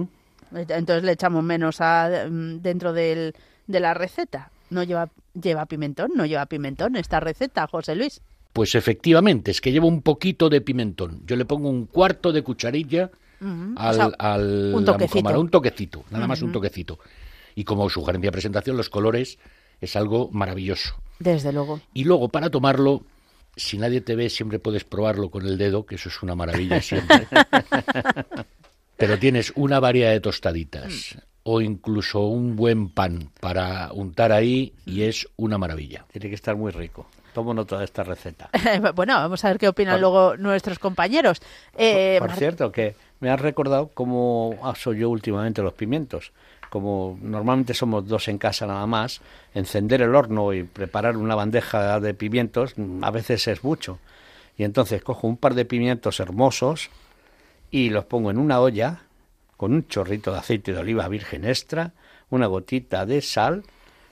[0.54, 3.34] Entonces le echamos menos a, mm, dentro del,
[3.68, 4.52] de la receta.
[4.70, 8.22] No lleva, lleva pimentón, no lleva pimentón esta receta, José Luis.
[8.54, 11.22] Pues efectivamente, es que lleva un poquito de pimentón.
[11.26, 13.12] Yo le pongo un cuarto de cucharilla
[13.76, 15.40] al, al un toquecito.
[15.40, 17.00] un toquecito, nada más un toquecito.
[17.56, 19.38] Y como sugerencia de presentación, los colores
[19.80, 20.96] es algo maravilloso.
[21.20, 21.80] Desde luego.
[21.94, 23.04] Y luego, para tomarlo,
[23.56, 26.82] si nadie te ve, siempre puedes probarlo con el dedo, que eso es una maravilla
[26.82, 27.28] siempre.
[28.98, 35.04] Pero tienes una variedad de tostaditas o incluso un buen pan para untar ahí y
[35.04, 36.06] es una maravilla.
[36.12, 37.08] Tiene que estar muy rico.
[37.34, 38.50] Tomo nota de esta receta.
[38.96, 41.40] bueno, vamos a ver qué opinan luego nuestros compañeros.
[41.78, 46.34] Eh, por, cierto, que me has recordado cómo aso yo últimamente los pimientos
[46.70, 49.22] como normalmente somos dos en casa nada más,
[49.54, 54.00] encender el horno y preparar una bandeja de pimientos a veces es mucho.
[54.58, 56.90] Y entonces cojo un par de pimientos hermosos
[57.72, 59.02] y los pongo en una olla
[59.56, 61.94] con un chorrito de aceite de oliva virgen extra,
[62.30, 63.64] una gotita de sal,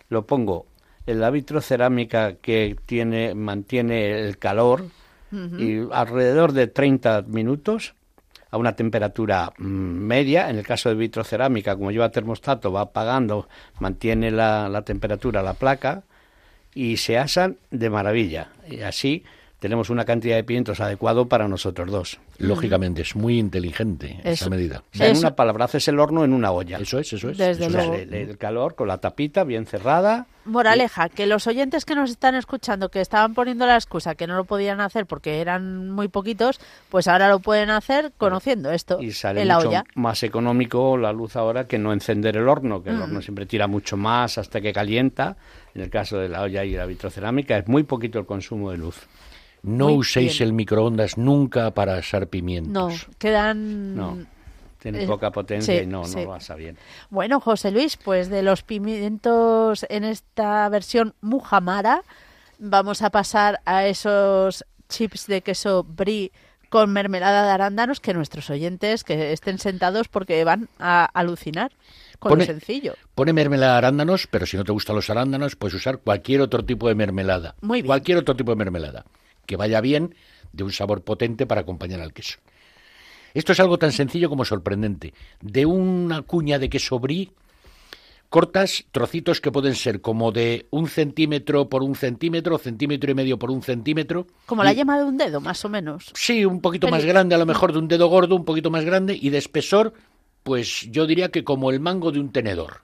[0.10, 0.66] lo pongo
[1.06, 4.86] en la vitrocerámica que tiene mantiene el calor
[5.32, 7.94] y alrededor de 30 minutos
[8.52, 10.50] a una temperatura mm, media.
[10.50, 15.56] En el caso de vitrocerámica, como lleva termostato, va apagando, mantiene la, la temperatura la
[15.56, 16.04] placa
[16.74, 18.52] y se asan de maravilla.
[18.70, 19.26] Y así
[19.60, 22.20] tenemos una cantidad de pimientos adecuado para nosotros dos.
[22.38, 24.84] Lógicamente, es muy inteligente esa medida.
[24.94, 26.78] en una palabra, haces el horno en una olla.
[26.78, 27.38] Eso es, eso es.
[27.38, 27.96] Desde luego.
[27.96, 30.28] El, calor con la tapita bien cerrada.
[30.44, 34.36] Moraleja, que los oyentes que nos están escuchando, que estaban poniendo la excusa que no
[34.36, 39.12] lo podían hacer porque eran muy poquitos, pues ahora lo pueden hacer conociendo esto y
[39.12, 39.84] sale en la olla.
[39.96, 43.66] más económico la luz ahora que no encender el horno, que el horno siempre tira
[43.66, 45.38] mucho más hasta que calienta.
[45.74, 48.78] En el caso de la olla y la vitrocerámica es muy poquito el consumo de
[48.78, 49.08] luz.
[49.66, 52.72] No uséis el microondas nunca para asar pimientos.
[52.72, 53.96] No, quedan...
[53.96, 54.18] No.
[54.78, 56.78] Tiene eh, poca potencia y no, no lo asa bien.
[57.10, 62.04] Bueno, José Luis, pues de los pimientos en esta versión Mujamara,
[62.60, 66.32] vamos a pasar a esos chips de queso brie
[66.70, 71.72] con mermelada de arándanos que nuestros oyentes que estén sentados porque van a alucinar
[72.20, 72.94] con lo sencillo.
[73.16, 76.64] Pone mermelada de arándanos, pero si no te gustan los arándanos, puedes usar cualquier otro
[76.64, 77.56] tipo de mermelada.
[77.62, 77.88] Muy bien.
[77.88, 79.04] Cualquier otro tipo de mermelada
[79.46, 80.16] que vaya bien,
[80.54, 82.40] de un sabor potente para acompañar al queso.
[83.34, 85.14] Esto es algo tan sencillo como sorprendente.
[85.42, 87.32] De una cuña de queso brie
[88.36, 93.40] cortas trocitos que pueden ser como de un centímetro por un centímetro, centímetro y medio
[93.40, 94.28] por un centímetro.
[94.46, 96.12] Como la yema de un dedo, más o menos.
[96.16, 98.84] Sí, un poquito más grande, a lo mejor de un dedo gordo, un poquito más
[98.84, 99.94] grande, y de espesor,
[100.44, 102.82] pues yo diría que como el mango de un tenedor.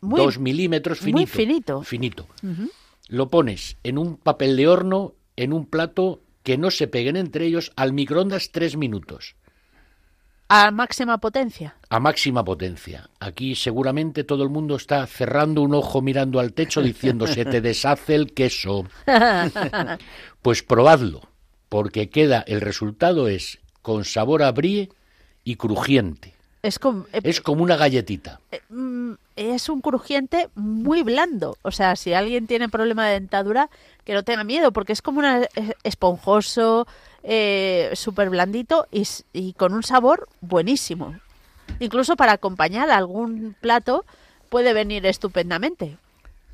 [0.00, 1.18] Dos milímetros finito.
[1.18, 1.82] Muy finito.
[1.82, 2.26] Finito.
[3.08, 7.46] Lo pones en un papel de horno en un plato que no se peguen entre
[7.46, 9.36] ellos al microondas tres minutos.
[10.48, 11.76] ¿A máxima potencia?
[11.88, 13.08] A máxima potencia.
[13.20, 17.60] Aquí seguramente todo el mundo está cerrando un ojo mirando al techo diciendo se te
[17.60, 18.84] deshace el queso.
[20.42, 21.22] pues probadlo,
[21.68, 24.90] porque queda, el resultado es con sabor a brie
[25.42, 26.34] y crujiente.
[26.62, 28.40] Es como, eh, es como una galletita.
[28.52, 31.56] Eh, mm, es un crujiente muy blando.
[31.62, 33.70] O sea, si alguien tiene problema de dentadura,
[34.04, 35.48] que no tenga miedo, porque es como una
[35.82, 36.86] esponjoso,
[37.22, 41.18] eh, súper blandito y, con un sabor buenísimo.
[41.78, 44.04] Incluso para acompañar algún plato
[44.50, 45.96] puede venir estupendamente.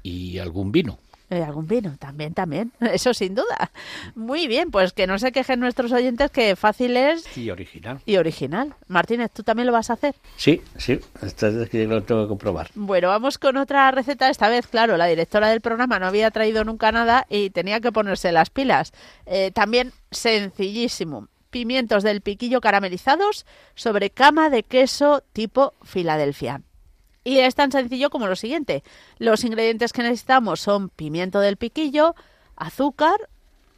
[0.04, 2.72] Y algún vino Eh, algún vino, también, también.
[2.80, 3.70] Eso sin duda.
[4.14, 7.36] Muy bien, pues que no se quejen nuestros oyentes que fácil es.
[7.36, 8.00] Y original.
[8.06, 8.74] Y original.
[8.86, 10.14] Martínez, ¿tú también lo vas a hacer?
[10.36, 11.00] Sí, sí.
[11.22, 12.70] Esto es que lo tengo que comprobar.
[12.74, 14.30] Bueno, vamos con otra receta.
[14.30, 17.92] Esta vez, claro, la directora del programa no había traído nunca nada y tenía que
[17.92, 18.92] ponerse las pilas.
[19.26, 21.28] Eh, también sencillísimo.
[21.50, 26.62] Pimientos del piquillo caramelizados sobre cama de queso tipo Filadelfia.
[27.26, 28.84] Y es tan sencillo como lo siguiente.
[29.18, 32.14] Los ingredientes que necesitamos son pimiento del piquillo,
[32.54, 33.16] azúcar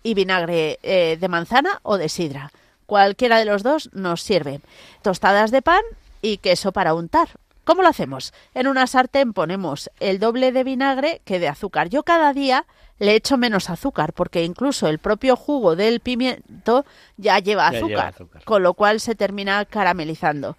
[0.02, 2.52] y vinagre eh, de manzana o de sidra.
[2.84, 4.60] Cualquiera de los dos nos sirve.
[5.00, 5.80] Tostadas de pan
[6.20, 7.30] y queso para untar.
[7.64, 8.34] ¿Cómo lo hacemos?
[8.52, 11.88] En una sartén ponemos el doble de vinagre que de azúcar.
[11.88, 12.66] Yo cada día
[12.98, 16.84] le echo menos azúcar porque incluso el propio jugo del pimiento
[17.16, 18.14] ya lleva azúcar.
[18.44, 20.58] con lo cual se termina caramelizando.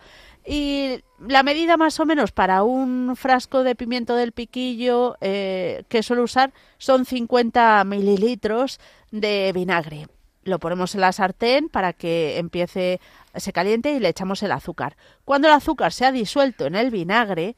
[0.52, 6.02] Y la medida más o menos para un frasco de pimiento del piquillo eh, que
[6.02, 8.80] suelo usar son 50 mililitros
[9.12, 10.08] de vinagre.
[10.42, 13.00] Lo ponemos en la sartén para que empiece,
[13.36, 14.98] se caliente y le echamos el azúcar.
[15.24, 17.56] Cuando el azúcar se ha disuelto en el vinagre,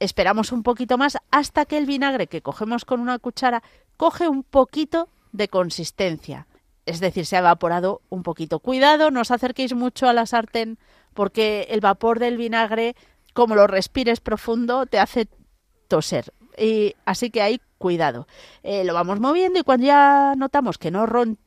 [0.00, 3.62] esperamos un poquito más hasta que el vinagre que cogemos con una cuchara
[3.96, 6.48] coge un poquito de consistencia.
[6.86, 8.58] Es decir, se ha evaporado un poquito.
[8.58, 10.76] Cuidado, no os acerquéis mucho a la sartén
[11.16, 12.94] porque el vapor del vinagre,
[13.32, 15.26] como lo respires profundo, te hace
[15.88, 16.32] toser.
[16.56, 18.28] Y así que hay cuidado.
[18.62, 21.06] Eh, lo vamos moviendo y cuando ya notamos que no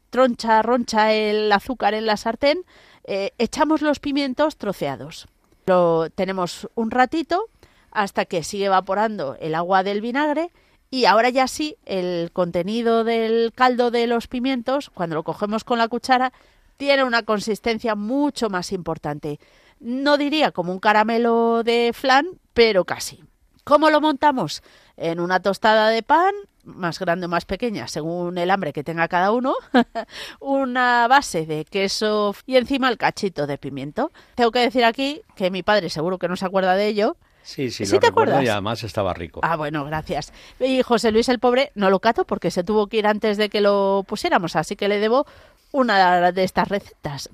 [0.09, 2.65] troncha, roncha el azúcar en la sartén,
[3.05, 5.27] eh, echamos los pimientos troceados.
[5.65, 7.45] Lo tenemos un ratito
[7.91, 10.51] hasta que sigue evaporando el agua del vinagre
[10.91, 15.77] y ahora ya sí el contenido del caldo de los pimientos, cuando lo cogemos con
[15.77, 16.33] la cuchara,
[16.79, 19.37] tiene una consistencia mucho más importante.
[19.81, 23.21] No diría como un caramelo de flan, pero casi.
[23.65, 24.63] ¿Cómo lo montamos?
[24.95, 29.09] En una tostada de pan, más grande o más pequeña, según el hambre que tenga
[29.09, 29.55] cada uno,
[30.39, 34.11] una base de queso y encima el cachito de pimiento.
[34.35, 37.71] Tengo que decir aquí que mi padre seguro que no se acuerda de ello, Sí,
[37.71, 38.43] sí, lo te acuerdas?
[38.43, 39.39] y además estaba rico.
[39.43, 40.33] Ah, bueno, gracias.
[40.59, 43.49] Y José Luis el pobre no lo cato porque se tuvo que ir antes de
[43.49, 45.25] que lo pusiéramos, así que le debo
[45.71, 47.29] una de estas recetas.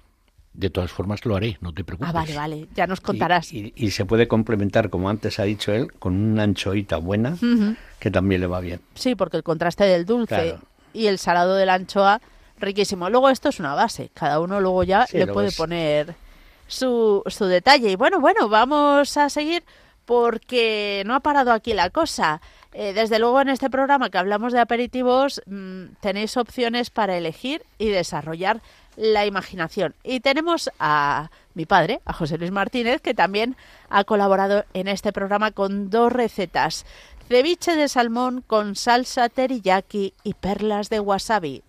[0.54, 2.10] De todas formas lo haré, no te preocupes.
[2.10, 3.52] Ah, vale, vale, ya nos contarás.
[3.52, 7.38] Y, se puede complementar, como antes ha dicho él, con una anchoita buena,
[8.00, 8.80] que también le va bien.
[8.94, 10.56] Sí, porque el contraste del dulce
[10.94, 12.22] y el salado de la anchoa,
[12.58, 13.10] riquísimo.
[13.10, 16.16] Luego esto es una base, cada uno luego ya le puede poner
[16.68, 17.92] su, su detalle.
[17.92, 19.64] Y bueno, bueno, vamos a seguir
[20.06, 22.42] porque no ha parado aquí la cosa.
[22.74, 27.64] Eh, desde luego en este programa que hablamos de aperitivos mm, tenéis opciones para elegir
[27.78, 28.62] y desarrollar
[28.98, 29.96] la imaginación.
[30.04, 33.56] Y tenemos a mi padre, a José Luis Martínez, que también
[33.90, 36.86] ha colaborado en este programa con dos recetas.
[37.28, 41.64] Ceviche de salmón con salsa teriyaki y perlas de wasabi.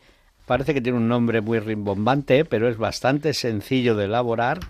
[0.45, 4.61] Parece que tiene un nombre muy rimbombante, pero es bastante sencillo de elaborar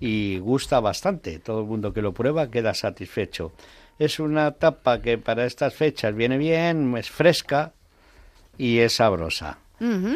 [0.00, 1.38] y gusta bastante.
[1.38, 3.52] Todo el mundo que lo prueba queda satisfecho
[3.98, 7.74] es una tapa que para estas fechas viene bien, es fresca
[8.56, 9.58] y es sabrosa.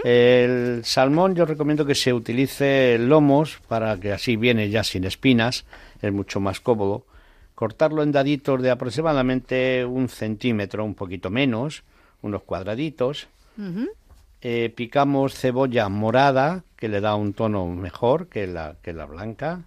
[0.04, 5.64] El salmón yo recomiendo que se utilice lomos para que así viene ya sin espinas,
[6.02, 7.06] es mucho más cómodo.
[7.54, 11.82] Cortarlo en daditos de aproximadamente un centímetro, un poquito menos,
[12.20, 13.28] unos cuadraditos.
[14.42, 19.62] Eh, picamos cebolla morada, que le da un tono mejor que la, que la blanca.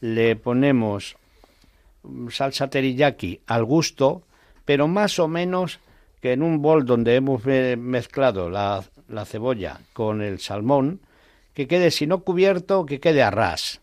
[0.00, 1.16] Le ponemos
[2.30, 4.22] salsa teriyaki al gusto,
[4.64, 5.80] pero más o menos
[6.20, 11.00] que en un bol donde hemos mezclado la, la cebolla con el salmón,
[11.54, 13.80] que quede, si no cubierto, que quede a ras.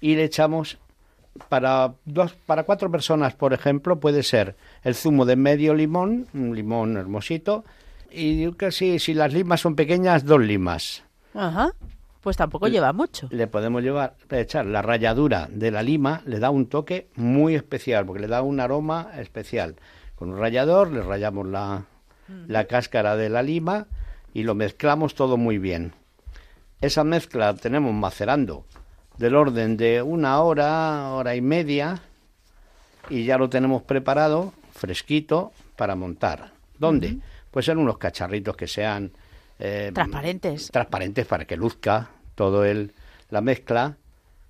[0.00, 0.78] Y le echamos
[1.48, 6.54] para dos, para cuatro personas, por ejemplo, puede ser el zumo de medio limón, un
[6.54, 7.64] limón hermosito,
[8.10, 11.04] y casi si las limas son pequeñas, dos limas.
[11.34, 11.72] Ajá.
[12.28, 13.26] Pues tampoco lleva mucho.
[13.30, 18.04] Le podemos llevar, echar la ralladura de la lima, le da un toque muy especial,
[18.04, 19.76] porque le da un aroma especial.
[20.14, 21.86] Con un rallador le rayamos la,
[22.46, 23.86] la cáscara de la lima
[24.34, 25.94] y lo mezclamos todo muy bien.
[26.82, 28.66] Esa mezcla tenemos macerando
[29.16, 32.02] del orden de una hora, hora y media,
[33.08, 36.50] y ya lo tenemos preparado, fresquito, para montar.
[36.78, 37.20] ¿Dónde?
[37.50, 39.12] Pues en unos cacharritos que sean...
[39.58, 40.70] Eh, transparentes.
[40.70, 42.92] Transparentes para que luzca todo el,
[43.30, 43.96] la mezcla,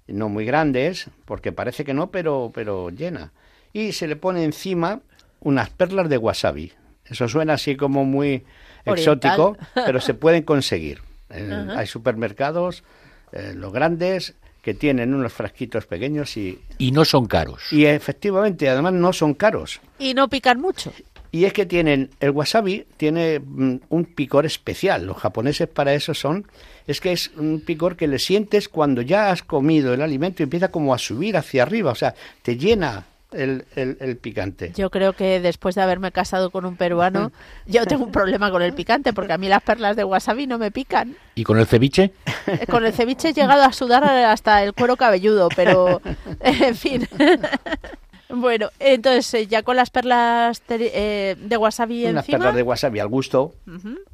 [0.07, 3.33] no muy grandes, porque parece que no, pero, pero llena.
[3.73, 5.01] Y se le pone encima
[5.41, 6.75] unas perlas de wasabi.
[7.07, 8.45] Eso suena así como muy
[8.85, 11.01] exótico, pero se pueden conseguir.
[11.31, 12.85] Eh, hay supermercados,
[13.33, 16.61] eh, los grandes, que tienen unos frasquitos pequeños y...
[16.77, 17.73] Y no son caros.
[17.73, 19.81] Y efectivamente, además no son caros.
[19.99, 20.93] Y no pican mucho.
[21.31, 25.07] Y es que tienen, el wasabi tiene mm, un picor especial.
[25.07, 26.47] Los japoneses para eso son,
[26.87, 30.45] es que es un picor que le sientes cuando ya has comido el alimento y
[30.45, 34.73] empieza como a subir hacia arriba, o sea, te llena el, el, picante.
[34.75, 37.31] Yo creo que después de haberme casado con un peruano,
[37.67, 40.59] yo tengo un problema con el picante, porque a mí las perlas de wasabi no
[40.59, 41.15] me pican.
[41.35, 42.13] ¿Y con el ceviche?
[42.47, 46.01] Eh, con el ceviche he llegado a sudar hasta el cuero cabelludo, pero
[46.41, 47.07] en fin.
[48.31, 53.09] Bueno, entonces eh, ya con las perlas eh, de wasabi Unas perlas de wasabi al
[53.09, 53.55] gusto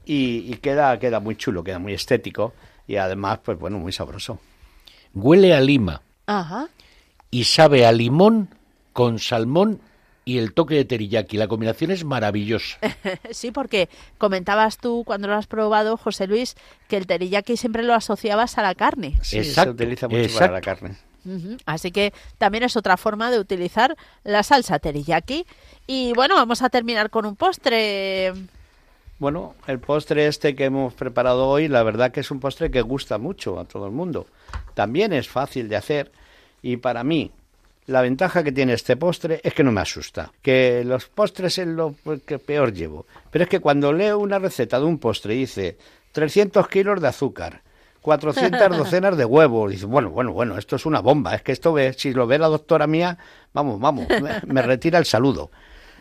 [0.04, 2.52] y, queda, queda muy chulo, queda muy estético
[2.86, 4.38] y además, pues bueno, muy sabroso.
[5.14, 6.02] Huele a lima.
[6.26, 6.68] Ajá.
[7.30, 8.48] Y sabe a limón
[8.92, 9.80] con salmón
[10.24, 11.36] y el toque de teriyaki.
[11.36, 12.78] La combinación es maravillosa.
[13.30, 13.88] sí, porque
[14.18, 16.56] comentabas tú cuando lo has probado, José Luis,
[16.88, 19.16] que el teriyaki siempre lo asociabas a la carne.
[19.22, 20.96] Sí, se utiliza mucho para la carne.
[21.66, 25.46] Así que también es otra forma de utilizar la salsa teriyaki.
[25.86, 28.32] Y bueno, vamos a terminar con un postre.
[29.18, 32.82] Bueno, el postre este que hemos preparado hoy, la verdad que es un postre que
[32.82, 34.26] gusta mucho a todo el mundo.
[34.74, 36.10] También es fácil de hacer
[36.62, 37.30] y para mí
[37.86, 40.32] la ventaja que tiene este postre es que no me asusta.
[40.42, 41.94] Que los postres es lo
[42.26, 43.06] que peor llevo.
[43.30, 45.76] Pero es que cuando leo una receta de un postre y dice
[46.12, 47.62] 300 kilos de azúcar,
[48.04, 49.70] 400 docenas de huevos.
[49.70, 51.34] Dice, bueno, bueno, bueno, esto es una bomba.
[51.34, 53.16] Es que esto, ve, si lo ve la doctora mía,
[53.54, 54.06] vamos, vamos,
[54.46, 55.50] me, retira el saludo.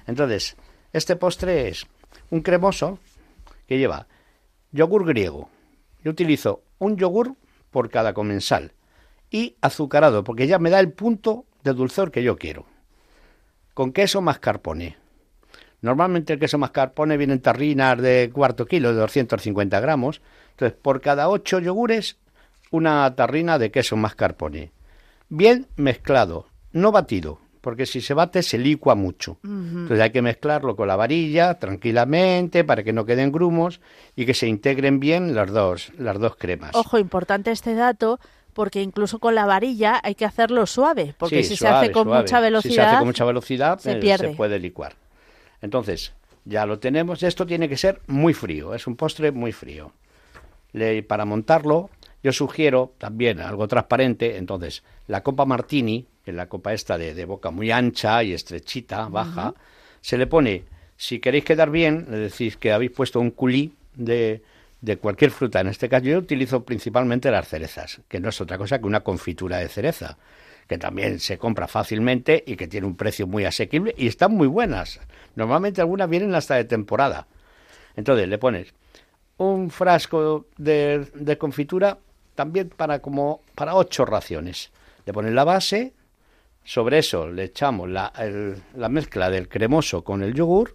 [0.06, 0.58] Entonces,
[0.92, 1.88] este postre es
[2.30, 3.00] un cremoso
[3.68, 4.08] que lleva
[4.74, 5.50] yogur griego.
[6.04, 7.36] Yo utilizo un yogur
[7.72, 8.74] por cada comensal
[9.32, 12.66] y azucarado, porque ya me da el punto de dulzor que yo quiero.
[13.74, 14.98] Con queso mascarpone.
[15.80, 20.22] Normalmente el queso mascarpone viene en tarrinas de cuarto kilo, de 250 gramos,
[20.54, 22.18] entonces, por cada ocho yogures,
[22.70, 24.72] una tarrina de queso mascarpone.
[25.30, 29.40] Bien mezclado, no batido, porque si se bate se licua mucho.
[29.44, 33.82] Entonces hay que mezclarlo con la varilla tranquilamente para que no queden grumos
[34.16, 36.72] y que se integren bien las dos, las dos cremas.
[36.76, 38.20] Ojo, importante este dato
[38.54, 42.40] porque incluso con la varilla hay que hacerlo suave, porque si se hace con mucha
[42.40, 44.94] velocidad, si se hace con mucha velocidad se, eh, se puede licuar.
[45.62, 46.14] Entonces,
[46.46, 49.92] ya lo tenemos, esto tiene que ser muy frío, es un postre muy frío
[51.08, 51.90] para montarlo,
[52.24, 57.26] yo sugiero también algo transparente, entonces la copa martini, que es la copa esta de,
[57.26, 59.54] boca muy ancha y estrechita, baja,
[60.02, 60.64] se le pone,
[60.96, 64.42] si queréis quedar bien, le decís que habéis puesto un culí de,
[64.82, 65.60] de cualquier fruta.
[65.62, 69.02] En este caso yo utilizo principalmente las cerezas, que no es otra cosa que una
[69.02, 70.18] confitura de cereza,
[70.68, 74.48] que también se compra fácilmente y que tiene un precio muy asequible y están muy
[74.48, 75.00] buenas.
[75.36, 77.28] Normalmente algunas vienen hasta de temporada.
[77.96, 78.74] Entonces le pones
[79.38, 81.98] un frasco de, confitura
[82.36, 84.72] también para como para ocho raciones.
[85.06, 85.94] Le pones la base,
[86.64, 88.12] sobre eso le echamos la,
[88.76, 90.74] la mezcla del cremoso con el yogur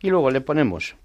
[0.00, 0.96] y luego le ponemos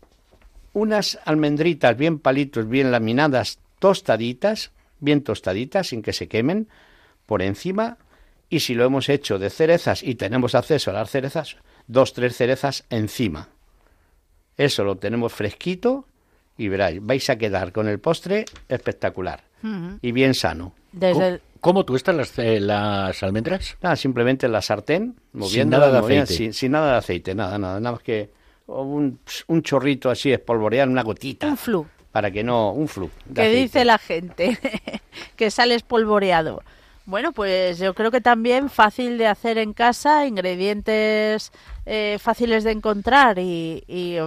[0.73, 6.67] unas almendritas bien palitos, bien laminadas, tostaditas, bien tostaditas, sin que se quemen,
[7.25, 7.97] por encima.
[8.49, 12.35] Y si lo hemos hecho de cerezas y tenemos acceso a las cerezas, dos, tres
[12.35, 13.49] cerezas encima.
[14.57, 16.05] Eso lo tenemos fresquito
[16.57, 19.43] y veráis, vais a quedar con el postre espectacular
[20.01, 20.73] y bien sano.
[21.59, 23.75] ¿Cómo, tú estás las, eh, las almendras?
[23.81, 26.53] Nada, simplemente en la sartén, moviendo sin nada de aceite.
[26.53, 28.29] Sin, nada de aceite, nada, nada, nada más que
[28.67, 31.47] un, un chorrito así, espolvorear una gotita.
[31.47, 31.87] Un flu.
[32.11, 33.09] Para que no, un flu.
[33.33, 34.59] Que dice la gente
[35.35, 36.61] que sale espolvoreado.
[37.07, 41.51] Bueno, pues yo creo que también fácil de hacer en casa, ingredientes
[41.85, 44.17] eh, fáciles de encontrar y, y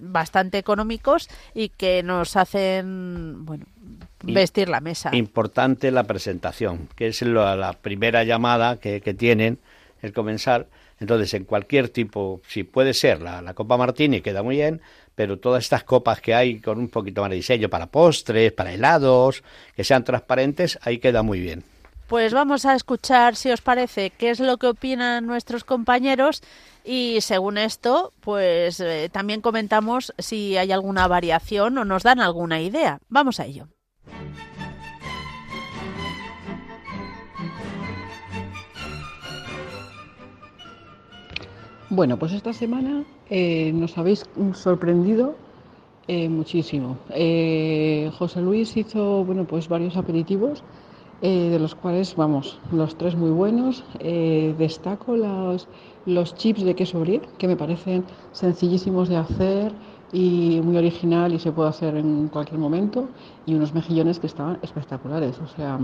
[0.00, 3.64] bastante económicos y que nos hacen, bueno,
[4.22, 5.14] vestir la mesa.
[5.14, 9.58] Importante la presentación, que es la, primera llamada que, tienen
[10.02, 10.66] el comensal.
[11.00, 14.80] Entonces, en cualquier tipo, si puede ser la, la, copa martini, queda muy bien,
[15.14, 18.72] pero todas estas copas que hay con un poquito más de diseño para postres, para
[18.72, 19.42] helados,
[19.74, 21.64] que sean transparentes, ahí queda muy bien.
[22.08, 26.42] Pues vamos a escuchar, si os parece, qué es lo que opinan nuestros compañeros
[26.84, 32.60] y según esto, pues eh, también comentamos si hay alguna variación o nos dan alguna
[32.60, 32.98] idea.
[33.08, 33.68] Vamos a ello.
[41.88, 45.36] Bueno, pues esta semana eh, nos habéis sorprendido
[46.06, 46.98] eh, muchísimo.
[47.08, 50.62] José Luis hizo bueno, pues varios aperitivos
[51.26, 53.82] eh, de los cuales, vamos, los tres muy buenos.
[53.98, 55.68] Eh, destaco los,
[56.04, 59.72] los chips de queso brie, que me parecen sencillísimos de hacer
[60.12, 63.08] y muy original y se puede hacer en cualquier momento.
[63.46, 65.40] Y unos mejillones que estaban espectaculares.
[65.40, 65.78] O sea,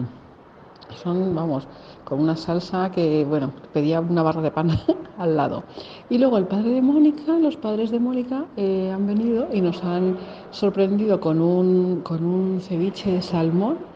[1.03, 1.66] Son, vamos,
[2.05, 4.70] con una salsa que, bueno, pedía una barra de pan
[5.18, 5.64] al lado.
[6.11, 9.82] Y luego el padre de Mónica, los padres de Mónica eh, han venido y nos
[9.84, 10.18] han
[10.51, 13.89] sorprendido con un, con un ceviche de salmón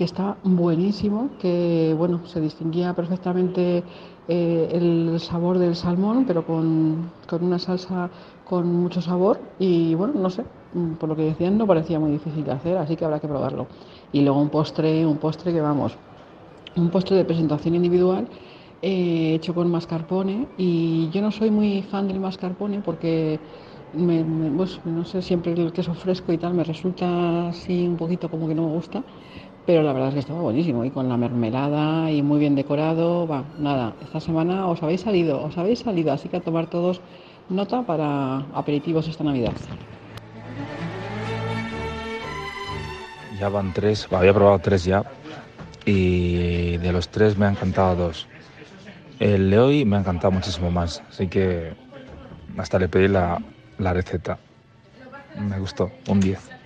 [0.00, 3.82] que está buenísimo, que, bueno, se distinguía perfectamente
[4.28, 8.08] eh, el sabor del salmón, pero con, con una salsa
[8.48, 10.42] con mucho sabor y, bueno, no sé,
[10.98, 13.66] por lo que decían no parecía muy difícil de hacer, así que habrá que probarlo.
[14.10, 15.92] Y luego un postre, un postre que vamos,
[16.76, 18.26] un postre de presentación individual
[18.80, 23.38] eh, hecho con mascarpone y yo no soy muy fan del mascarpone porque
[23.92, 24.24] me,
[24.56, 28.48] pues, no sé, siempre el queso fresco y tal me resulta así un poquito como
[28.48, 29.02] que no me gusta,
[29.70, 33.24] pero la verdad es que estaba buenísimo y con la mermelada y muy bien decorado,
[33.24, 37.00] va, nada, esta semana os habéis salido, os habéis salido, así que a tomar todos
[37.48, 39.52] nota para aperitivos esta Navidad.
[43.38, 45.04] Ya van tres, había probado tres ya,
[45.84, 48.26] y de los tres me han encantado dos.
[49.20, 51.74] El de hoy me ha encantado muchísimo más, así que
[52.58, 53.40] hasta le pedí la,
[53.78, 54.36] la receta.
[55.38, 56.59] Me gustó, un 10.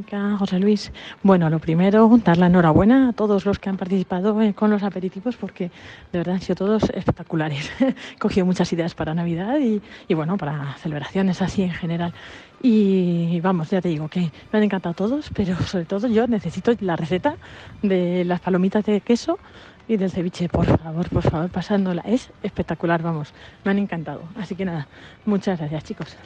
[0.00, 0.92] Mónica, José Luis.
[1.22, 4.82] Bueno, lo primero, dar la enhorabuena a todos los que han participado eh, con los
[4.82, 5.70] aperitivos porque
[6.10, 7.70] de verdad han sido todos espectaculares.
[7.80, 12.14] He cogido muchas ideas para Navidad y, bueno, para celebraciones así en general.
[12.62, 14.20] Y vamos, ya te digo que
[14.50, 17.36] me han encantado todos, pero sobre todo yo necesito la receta
[17.82, 19.38] de las palomitas de queso
[19.86, 22.00] y del ceviche, por favor, por favor, pasándola.
[22.06, 23.34] Es espectacular, vamos,
[23.64, 24.22] me han encantado.
[24.38, 24.88] Así que nada,
[25.26, 26.16] muchas gracias chicos.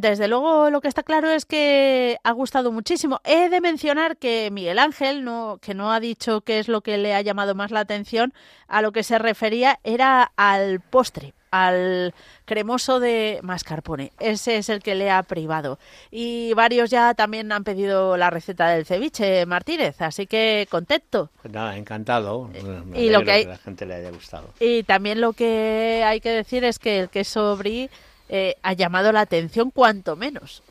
[0.00, 3.20] Desde luego lo que está claro es que ha gustado muchísimo.
[3.24, 6.98] He de mencionar que Miguel Ángel, no, que no ha dicho qué es lo que
[6.98, 8.32] le ha llamado más la atención,
[8.68, 14.12] a lo que se refería era al postre, al cremoso de mascarpone.
[14.20, 15.80] Ese es el que le ha privado.
[16.12, 21.30] Y varios ya también han pedido la receta del ceviche, Martínez, así que contento.
[21.42, 22.50] Pues nada, encantado.
[22.94, 24.50] y lo que, la gente le haya gustado.
[24.60, 27.90] Y también lo que hay que decir es que el queso brie
[28.28, 30.62] eh, ha llamado la atención cuanto menos.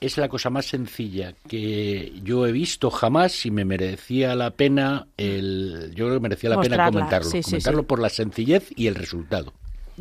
[0.00, 5.06] Es la cosa más sencilla que yo he visto jamás y me merecía la pena,
[5.18, 9.52] el, yo creo que merecía la pena comentarlo, comentarlo por la sencillez y el resultado.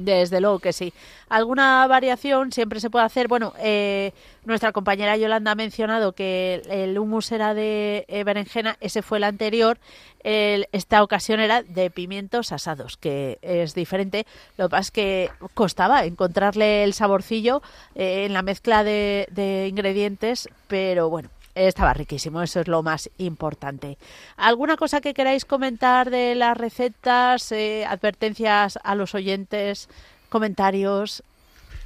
[0.05, 0.93] Desde luego que sí.
[1.27, 3.27] Alguna variación siempre se puede hacer.
[3.27, 4.13] Bueno, eh,
[4.45, 9.25] nuestra compañera Yolanda ha mencionado que el, humus era de eh, berenjena, ese fue el
[9.25, 9.77] anterior.
[10.23, 14.25] esta ocasión era de pimientos asados, que es diferente.
[14.57, 17.61] Lo que pasa es que costaba encontrarle el saborcillo
[17.95, 21.29] eh, en la mezcla de ingredientes, pero bueno,
[21.67, 23.97] estaba riquísimo, eso es lo más importante.
[24.37, 29.89] ¿Alguna cosa que queráis comentar de las recetas, eh, advertencias a los oyentes,
[30.29, 31.23] comentarios?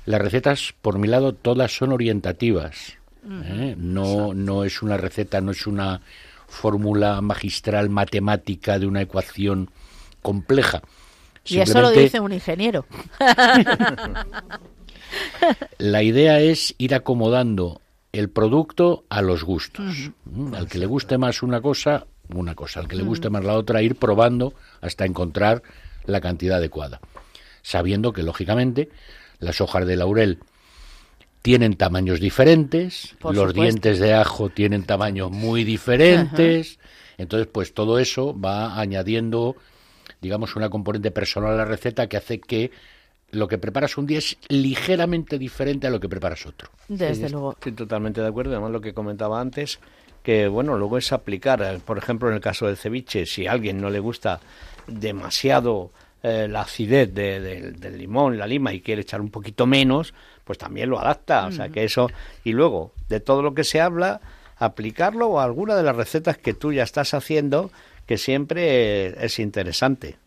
[0.05, 2.97] Las recetas, por mi lado, todas son orientativas.
[3.25, 3.75] ¿eh?
[3.77, 6.01] No, no es una receta, no es una
[6.47, 9.69] fórmula magistral matemática de una ecuación
[10.21, 10.81] compleja.
[11.45, 12.85] Y eso lo dice un ingeniero.
[15.77, 17.81] La idea es ir acomodando
[18.13, 20.11] el producto a los gustos.
[20.25, 22.79] Mm, al que le guste más una cosa, una cosa.
[22.79, 25.63] Al que le guste más la otra, ir probando hasta encontrar
[26.05, 27.01] la cantidad adecuada.
[27.63, 28.89] Sabiendo que, lógicamente,
[29.39, 30.39] las hojas de laurel
[31.41, 36.79] tienen tamaños diferentes, los dientes de ajo tienen tamaños muy diferentes.
[37.17, 39.55] Entonces, pues todo eso va añadiendo,
[40.21, 42.71] digamos, una componente personal a la receta que hace que
[43.33, 46.69] lo que preparas un día es ligeramente diferente a lo que preparas otro.
[46.87, 47.53] Desde luego.
[47.53, 48.51] Estoy totalmente de acuerdo.
[48.51, 49.79] Además, lo que comentaba antes,
[50.21, 53.51] que bueno, luego es aplicar, eh, por ejemplo, en el caso del ceviche, si a
[53.51, 54.39] alguien no le gusta
[54.87, 60.13] demasiado eh, la acidez del limón, la lima y quiere echar un poquito menos,
[60.43, 61.47] pues también lo adapta.
[61.47, 62.09] O sea que eso,
[62.43, 64.21] y luego, de todo lo que se habla,
[64.57, 67.71] aplicarlo a alguna de las recetas que tú ya estás haciendo,
[68.05, 70.17] que siempre es interesante.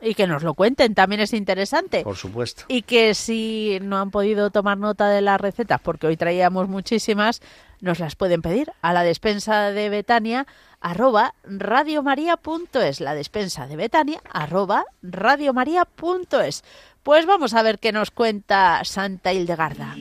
[0.00, 2.02] Y que nos lo cuenten, también es interesante.
[2.04, 2.64] Por supuesto.
[2.68, 7.40] Y que si no han podido tomar nota de las recetas, porque hoy traíamos muchísimas,
[7.80, 10.46] nos las pueden pedir a la despensa de Betania
[10.80, 16.62] arroba radiomaria.es, la despensa de Betania arroba radiomaria.es.
[17.02, 19.96] Pues vamos a ver qué nos cuenta Santa Hildegarda.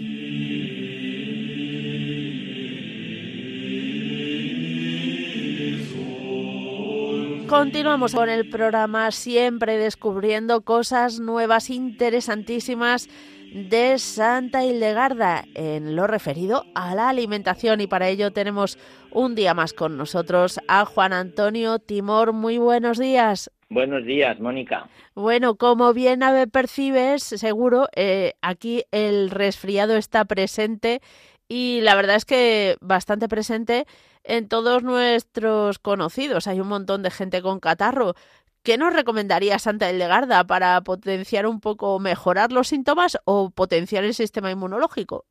[7.48, 13.08] Continuamos con el programa, siempre descubriendo cosas nuevas, interesantísimas
[13.54, 18.78] de Santa Hildegarda en lo referido a la alimentación y para ello tenemos
[19.12, 22.34] un día más con nosotros a Juan Antonio Timor.
[22.34, 23.50] Muy buenos días.
[23.70, 24.90] Buenos días, Mónica.
[25.16, 26.20] Bueno, como bien
[26.52, 31.02] percibes, seguro, eh, aquí el resfriado está presente
[31.48, 33.86] y la verdad es que bastante presente
[34.28, 36.48] en todos nuestros conocidos.
[36.48, 38.14] Hay un montón de gente con catarro.
[38.62, 44.14] ¿Qué nos recomendaría Santa Hildegarda para potenciar un poco, mejorar los síntomas o potenciar el
[44.14, 45.26] sistema inmunológico?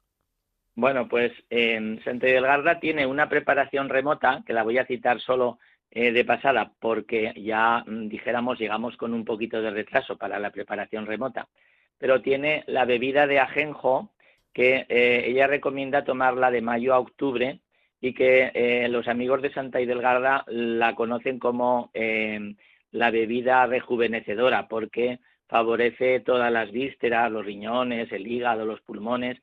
[0.75, 5.59] Bueno, pues en Santa Hildegarda tiene una preparación remota, que la voy a citar solo
[5.91, 10.51] eh, de pasada porque ya mm, dijéramos llegamos con un poquito de retraso para la
[10.51, 11.49] preparación remota,
[11.99, 14.13] pero tiene la bebida de ajenjo
[14.55, 17.61] que eh, ella recomienda tomarla de mayo a octubre
[18.01, 21.91] y que eh, los amigos de Santa Hidelgarda la conocen como
[22.93, 25.19] la bebida rejuvenecedora porque
[25.49, 29.39] favorece todas las vísceras, los riñones, el hígado, los pulmones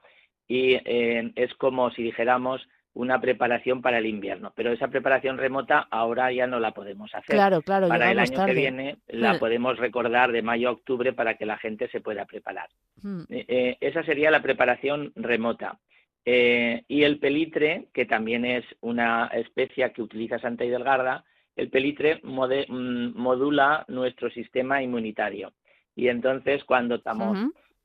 [0.48, 6.32] y es como si dijéramos una preparación para el invierno, pero esa preparación remota ahora
[6.32, 7.36] ya no la podemos hacer.
[7.36, 7.88] Claro, claro.
[7.88, 9.40] Para el año que viene la hmm.
[9.40, 12.70] podemos recordar de mayo a octubre para que la gente se pueda preparar.
[13.02, 13.24] Hmm.
[13.30, 15.80] Eh, eh, esa sería la preparación remota.
[16.26, 22.22] Eh, y el pelitre, que también es una especia que utiliza Santa Hidelgarda, el pelitre
[22.24, 25.54] mm, modula nuestro sistema inmunitario.
[25.96, 27.38] Y entonces cuando estamos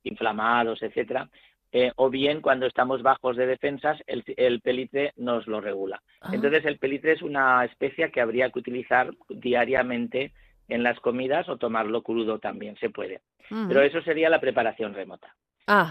[0.05, 1.29] inflamados, etcétera,
[1.71, 6.03] eh, o bien cuando estamos bajos de defensas, el, el pelitre nos lo regula.
[6.21, 6.31] Ah.
[6.33, 10.33] Entonces, el pelitre es una especie que habría que utilizar diariamente
[10.69, 13.21] en las comidas o tomarlo crudo también se puede.
[13.49, 15.35] Pero eso sería la preparación remota.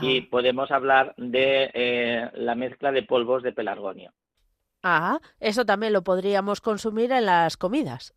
[0.01, 4.11] Y podemos hablar de eh, la mezcla de polvos de pelargonio.
[4.81, 8.13] Ajá, eso también lo podríamos consumir en las comidas.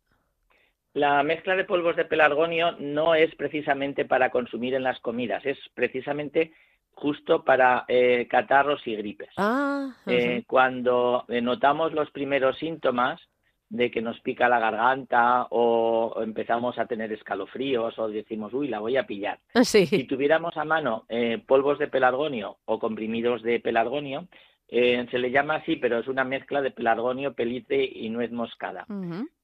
[0.93, 5.57] La mezcla de polvos de pelargonio no es precisamente para consumir en las comidas, es
[5.73, 6.53] precisamente
[6.93, 9.29] justo para eh, catarros y gripes.
[9.37, 13.21] Ah, eh, cuando notamos los primeros síntomas
[13.71, 18.79] de que nos pica la garganta o empezamos a tener escalofríos o decimos, uy, la
[18.79, 19.39] voy a pillar.
[19.63, 21.05] Si tuviéramos a mano
[21.47, 24.27] polvos de pelargonio o comprimidos de pelargonio,
[24.69, 28.85] se le llama así, pero es una mezcla de pelargonio, pelitre y nuez moscada.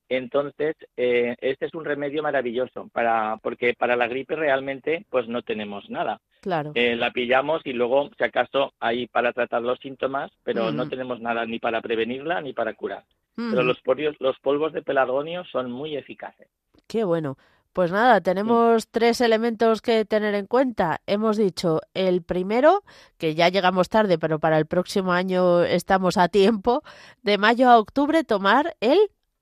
[0.10, 5.42] Entonces, eh, este es un remedio maravilloso para, porque para la gripe realmente pues no
[5.42, 6.22] tenemos nada.
[6.42, 6.72] Claro.
[6.76, 11.20] Eh, la pillamos y luego, si acaso, hay para tratar los síntomas, pero no tenemos
[11.20, 13.04] nada ni para prevenirla ni para curar.
[13.38, 13.82] Pero los,
[14.20, 16.50] los polvos de pelargonio son muy eficaces.
[16.88, 17.38] Qué bueno.
[17.72, 21.02] Pues nada, tenemos tres elementos que tener en cuenta.
[21.06, 22.82] Hemos dicho el primero,
[23.20, 26.82] que ya llegamos tarde, pero para el próximo año estamos a tiempo,
[27.22, 28.98] de mayo a octubre tomar el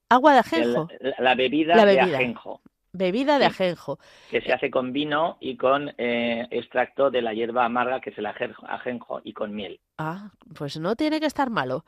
[0.10, 0.88] Agua de ajenjo.
[1.20, 2.62] La, bebida, de ajenjo.
[2.94, 4.00] Bebida de ajenjo.
[4.30, 8.18] Que se hace con vino y con eh, extracto de la hierba amarga, que es
[8.18, 9.80] el ajenjo, y con miel.
[9.98, 11.86] Ah, pues no tiene que estar malo.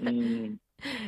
[0.00, 0.54] Mm,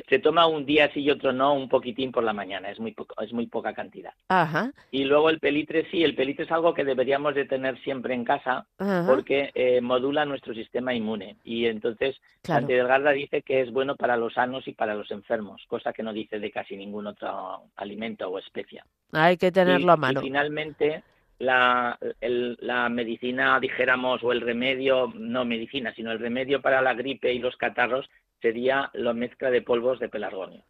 [0.09, 2.95] se toma un día sí y otro no, un poquitín por la mañana, es muy,
[3.21, 4.13] es muy poca cantidad.
[4.29, 4.73] Ajá.
[4.91, 8.25] Y luego el pelitre, sí, el pelitre es algo que deberíamos de tener siempre en
[8.25, 8.67] casa
[9.07, 11.37] porque eh, modula nuestro sistema inmune.
[11.45, 12.67] Y entonces, claro.
[12.67, 16.13] Delgarda dice que es bueno para los sanos y para los enfermos, cosa que no
[16.13, 18.85] dice de casi ningún otro alimento o especia.
[19.13, 20.21] Hay que tenerlo a mano.
[20.21, 21.03] Y finalmente,
[21.39, 27.33] la, la, medicina, dijéramos, o el remedio, no medicina, sino el remedio para la gripe
[27.33, 28.09] y los catarros
[28.43, 30.63] sería la mezcla de polvos de pelargonio.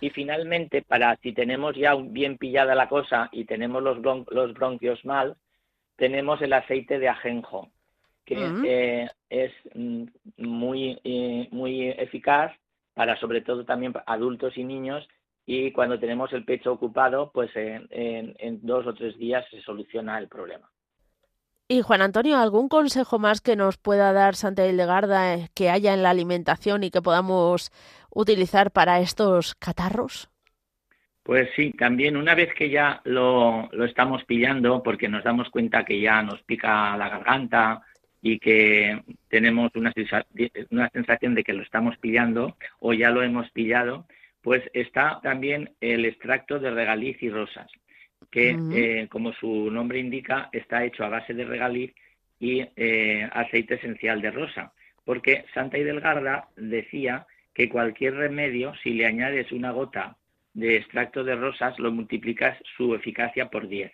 [0.00, 3.98] Y finalmente, para si tenemos ya bien pillada la cosa y tenemos los,
[4.30, 5.36] los bronquios mal,
[5.96, 7.68] tenemos el aceite de ajenjo,
[8.24, 10.04] que eh, es mm,
[10.36, 12.52] muy, eh, muy eficaz
[12.94, 15.08] para sobre todo también adultos y niños
[15.46, 20.28] y cuando tenemos el pecho ocupado, pues en dos o tres días se soluciona el
[20.28, 20.70] problema.
[21.72, 25.94] Y Juan Antonio, ¿algún consejo más que nos pueda dar Santa Hildegarda eh, que haya
[25.94, 27.70] en la alimentación y que podamos
[28.12, 30.28] utilizar para estos catarros?
[31.22, 35.84] Pues sí, también una vez que ya lo, lo estamos pillando, porque nos damos cuenta
[35.84, 37.82] que ya nos pica la garganta
[38.20, 39.92] y que tenemos una,
[40.70, 44.06] una sensación de que lo estamos pillando o ya lo hemos pillado,
[44.42, 47.70] pues está también el extracto de regaliz y rosas
[48.30, 51.92] que, eh, como su nombre indica, está hecho a base de regaliz
[52.38, 54.72] y eh, aceite esencial de rosa,
[55.04, 60.16] porque Santa Hidelgarda decía que cualquier remedio, si le añades una gota
[60.54, 63.92] de extracto de rosas, lo multiplicas su eficacia por 10.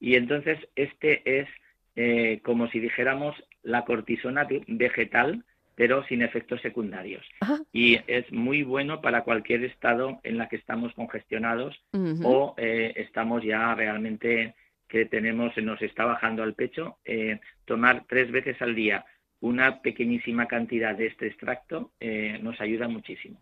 [0.00, 1.48] Y entonces este es
[1.96, 5.44] eh, como si dijéramos la cortisona vegetal
[5.78, 7.24] pero sin efectos secundarios.
[7.72, 11.80] Y es muy bueno para cualquier estado en la que estamos congestionados
[12.24, 14.56] o eh, estamos ya realmente
[14.88, 19.06] que tenemos, nos está bajando al pecho, eh, tomar tres veces al día
[19.40, 23.38] una pequeñísima cantidad de este extracto eh, nos ayuda muchísimo.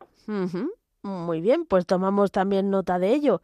[1.02, 3.40] Muy bien, pues tomamos también nota de ello.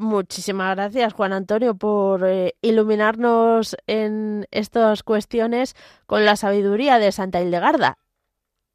[0.00, 5.74] Muchísimas gracias, Juan Antonio, por eh, iluminarnos en estas cuestiones
[6.06, 7.98] con la sabiduría de Santa Hildegarda.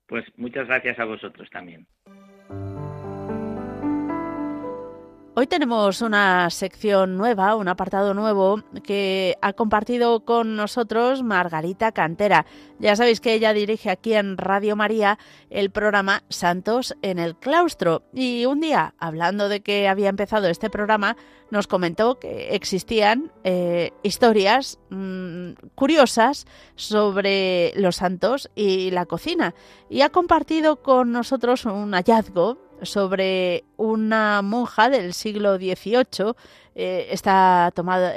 [0.05, 1.87] Pues muchas gracias a vosotros también.
[5.37, 12.45] Hoy tenemos una sección nueva, un apartado nuevo que ha compartido con nosotros Margarita Cantera.
[12.79, 15.19] Ya sabéis que ella dirige aquí en Radio María
[15.49, 18.03] el programa Santos en el Claustro.
[18.13, 21.17] Y un día, hablando de que había empezado este programa,
[21.51, 29.53] nos comentó que existían eh, historias mm, curiosas sobre los santos y la cocina.
[29.89, 36.33] Y ha compartido con nosotros un hallazgo sobre una monja del siglo XVIII.
[36.75, 38.13] Eh, está tomada,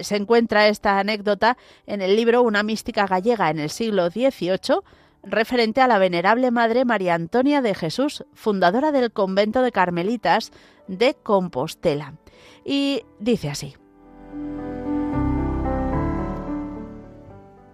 [0.00, 1.56] se encuentra esta anécdota
[1.86, 4.80] en el libro Una mística gallega en el siglo XVIII,
[5.24, 10.52] referente a la venerable Madre María Antonia de Jesús, fundadora del convento de Carmelitas
[10.88, 12.14] de Compostela.
[12.64, 13.74] Y dice así.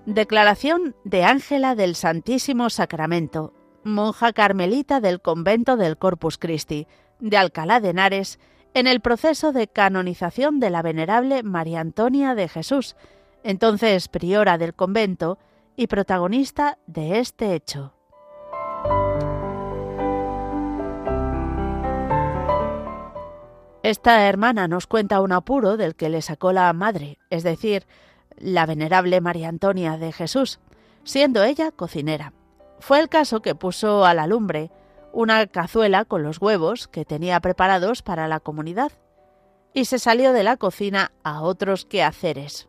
[0.06, 3.52] Declaración de Ángela del Santísimo Sacramento,
[3.84, 6.86] monja carmelita del convento del Corpus Christi,
[7.20, 8.38] de Alcalá de Henares,
[8.74, 12.96] en el proceso de canonización de la venerable María Antonia de Jesús,
[13.42, 15.38] entonces priora del convento
[15.76, 17.94] y protagonista de este hecho.
[23.82, 27.86] Esta hermana nos cuenta un apuro del que le sacó la madre, es decir,
[28.36, 30.60] la venerable María Antonia de Jesús,
[31.04, 32.32] siendo ella cocinera.
[32.80, 34.70] Fue el caso que puso a la lumbre
[35.12, 38.92] una cazuela con los huevos que tenía preparados para la comunidad
[39.74, 42.68] y se salió de la cocina a otros quehaceres.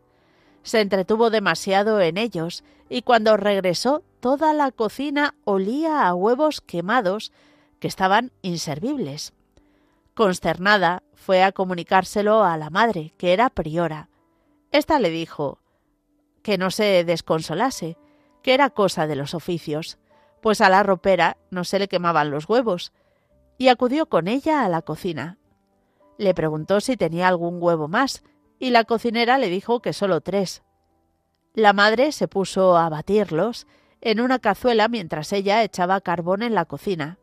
[0.63, 7.31] Se entretuvo demasiado en ellos y cuando regresó toda la cocina olía a huevos quemados
[7.79, 9.33] que estaban inservibles.
[10.13, 14.09] Consternada, fue a comunicárselo a la madre, que era priora.
[14.71, 15.59] Esta le dijo
[16.43, 17.97] que no se desconsolase,
[18.41, 19.97] que era cosa de los oficios,
[20.41, 22.93] pues a la ropera no se le quemaban los huevos,
[23.57, 25.37] y acudió con ella a la cocina.
[26.17, 28.23] Le preguntó si tenía algún huevo más,
[28.57, 30.63] y la cocinera le dijo que solo tres.
[31.53, 33.67] La madre se puso a batirlos
[34.01, 37.19] en una cazuela mientras ella echaba carbón en la cocina,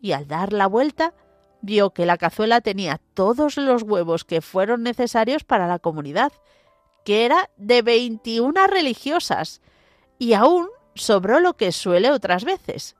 [0.00, 1.14] y al dar la vuelta
[1.60, 6.32] vio que la cazuela tenía todos los huevos que fueron necesarios para la comunidad,
[7.04, 9.60] que era de veintiuna religiosas,
[10.20, 12.94] y aún sobró lo que suele otras veces.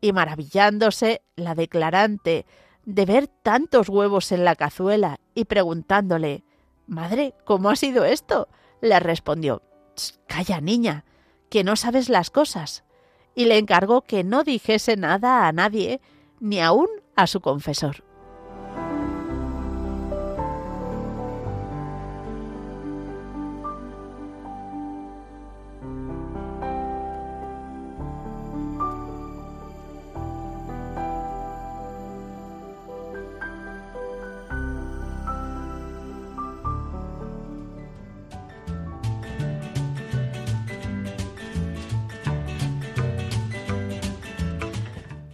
[0.00, 2.44] Y maravillándose la declarante
[2.84, 6.44] de ver tantos huevos en la cazuela y preguntándole
[6.88, 8.48] Madre, ¿cómo ha sido esto?
[8.82, 9.62] le respondió
[10.26, 11.04] Calla, niña,
[11.48, 12.84] que no sabes las cosas.
[13.34, 16.00] y le encargó que no dijese nada a nadie,
[16.40, 18.02] ni aun a su confesor.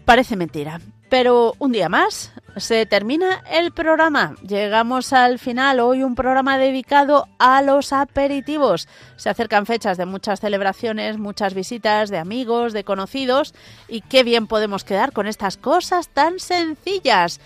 [0.04, 0.80] Parece mentira.
[1.08, 4.34] Pero un día más se termina el programa.
[4.46, 5.80] Llegamos al final.
[5.80, 8.88] Hoy un programa dedicado a los aperitivos.
[9.16, 13.54] Se acercan fechas de muchas celebraciones, muchas visitas de amigos, de conocidos.
[13.88, 17.40] Y qué bien podemos quedar con estas cosas tan sencillas.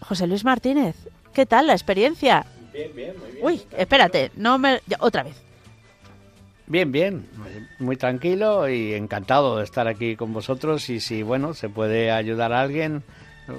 [0.00, 0.96] José Luis Martínez,
[1.34, 2.46] ¿qué tal la experiencia?
[2.72, 3.46] Bien, bien, muy bien.
[3.46, 4.80] Uy, espérate, no me...
[4.98, 5.43] Otra vez.
[6.66, 7.28] Bien, bien,
[7.78, 12.52] muy tranquilo y encantado de estar aquí con vosotros y si, bueno, se puede ayudar
[12.54, 13.02] a alguien,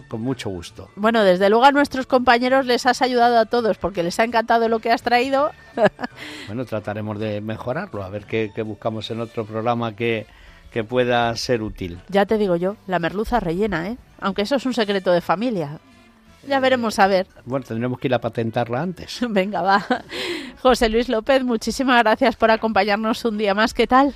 [0.08, 0.90] con mucho gusto.
[0.96, 4.68] Bueno, desde luego a nuestros compañeros les has ayudado a todos porque les ha encantado
[4.70, 5.52] lo que has traído.
[6.48, 10.26] bueno, trataremos de mejorarlo, a ver qué, buscamos en otro programa que,
[10.72, 12.00] que pueda ser útil.
[12.10, 13.98] Ya te digo yo, la merluza rellena, ¿eh?
[14.20, 15.80] Aunque eso es un secreto de familia.
[16.48, 17.28] Ya veremos a ver.
[17.46, 19.20] Bueno, tendremos que ir a patentarla antes.
[19.30, 19.86] Venga, va.
[20.62, 23.74] José Luis López, muchísimas gracias por acompañarnos un día más.
[23.74, 24.16] ¿Qué tal?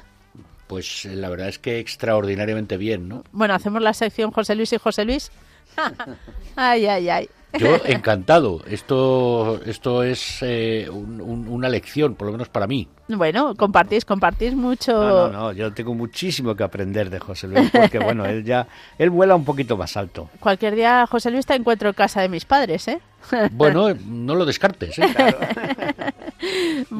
[0.67, 3.23] Pues eh, la verdad es que extraordinariamente bien, ¿no?
[3.31, 5.31] Bueno, hacemos la sección José Luis y José Luis.
[6.55, 7.29] ay, ay, ay.
[7.57, 8.61] Yo encantado.
[8.67, 12.87] Esto, esto es eh, una lección, por lo menos para mí.
[13.09, 14.93] Bueno, compartís, compartís mucho.
[14.93, 18.67] No, no, no, yo tengo muchísimo que aprender de José Luis, porque bueno, él ya,
[18.99, 20.29] él vuela un poquito más alto.
[20.39, 23.01] Cualquier día, José Luis, te encuentro en casa de mis padres, ¿eh?
[23.51, 25.13] Bueno, no lo descartes, ¿eh?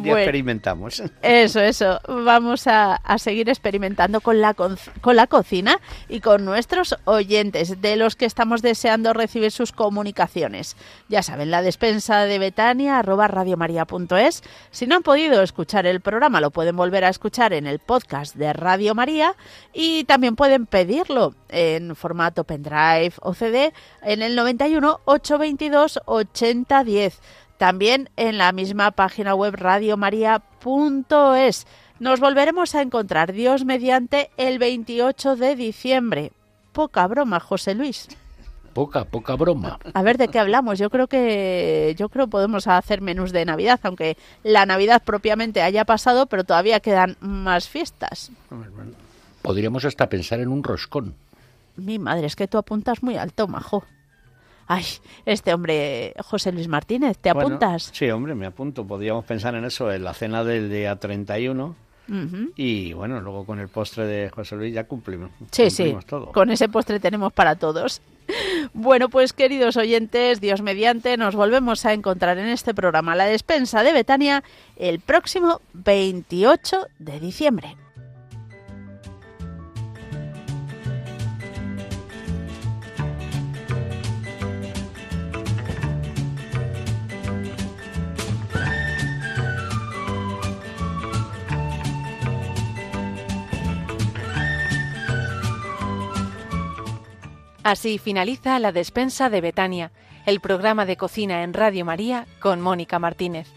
[0.03, 1.01] ya experimentamos.
[1.21, 1.99] Eso, eso.
[2.07, 8.15] Vamos a, seguir experimentando con la, con la cocina y con nuestros oyentes, de los
[8.15, 10.75] que estamos deseando recibir sus comunicaciones.
[11.07, 14.43] Ya saben, la despensa de Betania, arroba radiomaria.es.
[14.71, 18.35] Si no han podido escuchar el programa, lo pueden volver a escuchar en el podcast
[18.35, 19.35] de Radio María
[19.73, 27.19] y también pueden pedirlo en formato pendrive o CD en el 91 822 8010
[27.59, 31.67] también en la misma página web radiomaria.es.
[31.99, 36.31] Nos volveremos a encontrar, Dios mediante, el 28 de diciembre.
[36.71, 38.07] Poca broma, José Luis.
[38.79, 39.77] Poca, poca broma.
[39.93, 40.79] A ver de qué hablamos.
[40.79, 45.83] Yo creo que yo creo podemos hacer menús de Navidad, aunque la Navidad propiamente haya
[45.83, 48.31] pasado, pero todavía quedan más fiestas.
[49.41, 51.13] Podríamos hasta pensar en un roscón.
[51.75, 53.83] Mi madre, es que tú apuntas muy alto, majo.
[54.65, 54.85] Ay,
[55.25, 57.89] este hombre, José Luis Martínez, ¿te apuntas?
[57.91, 58.87] sí, hombre, me apunto.
[58.87, 61.75] Podríamos pensar en eso, en la cena del día 31.
[62.55, 65.31] Y bueno, luego con el postre de José Luis ya cumplimos.
[65.51, 65.93] Sí, sí,
[66.33, 68.01] con ese postre tenemos para todos.
[68.73, 73.83] Bueno, pues queridos oyentes, Dios mediante, nos volvemos a encontrar en este programa La Despensa
[73.83, 74.43] de Betania
[74.77, 77.75] el próximo 28 de diciembre.
[97.63, 99.91] Así finaliza La Despensa de Betania,
[100.25, 103.47] el programa de cocina en Radio María con Mónica Martínez.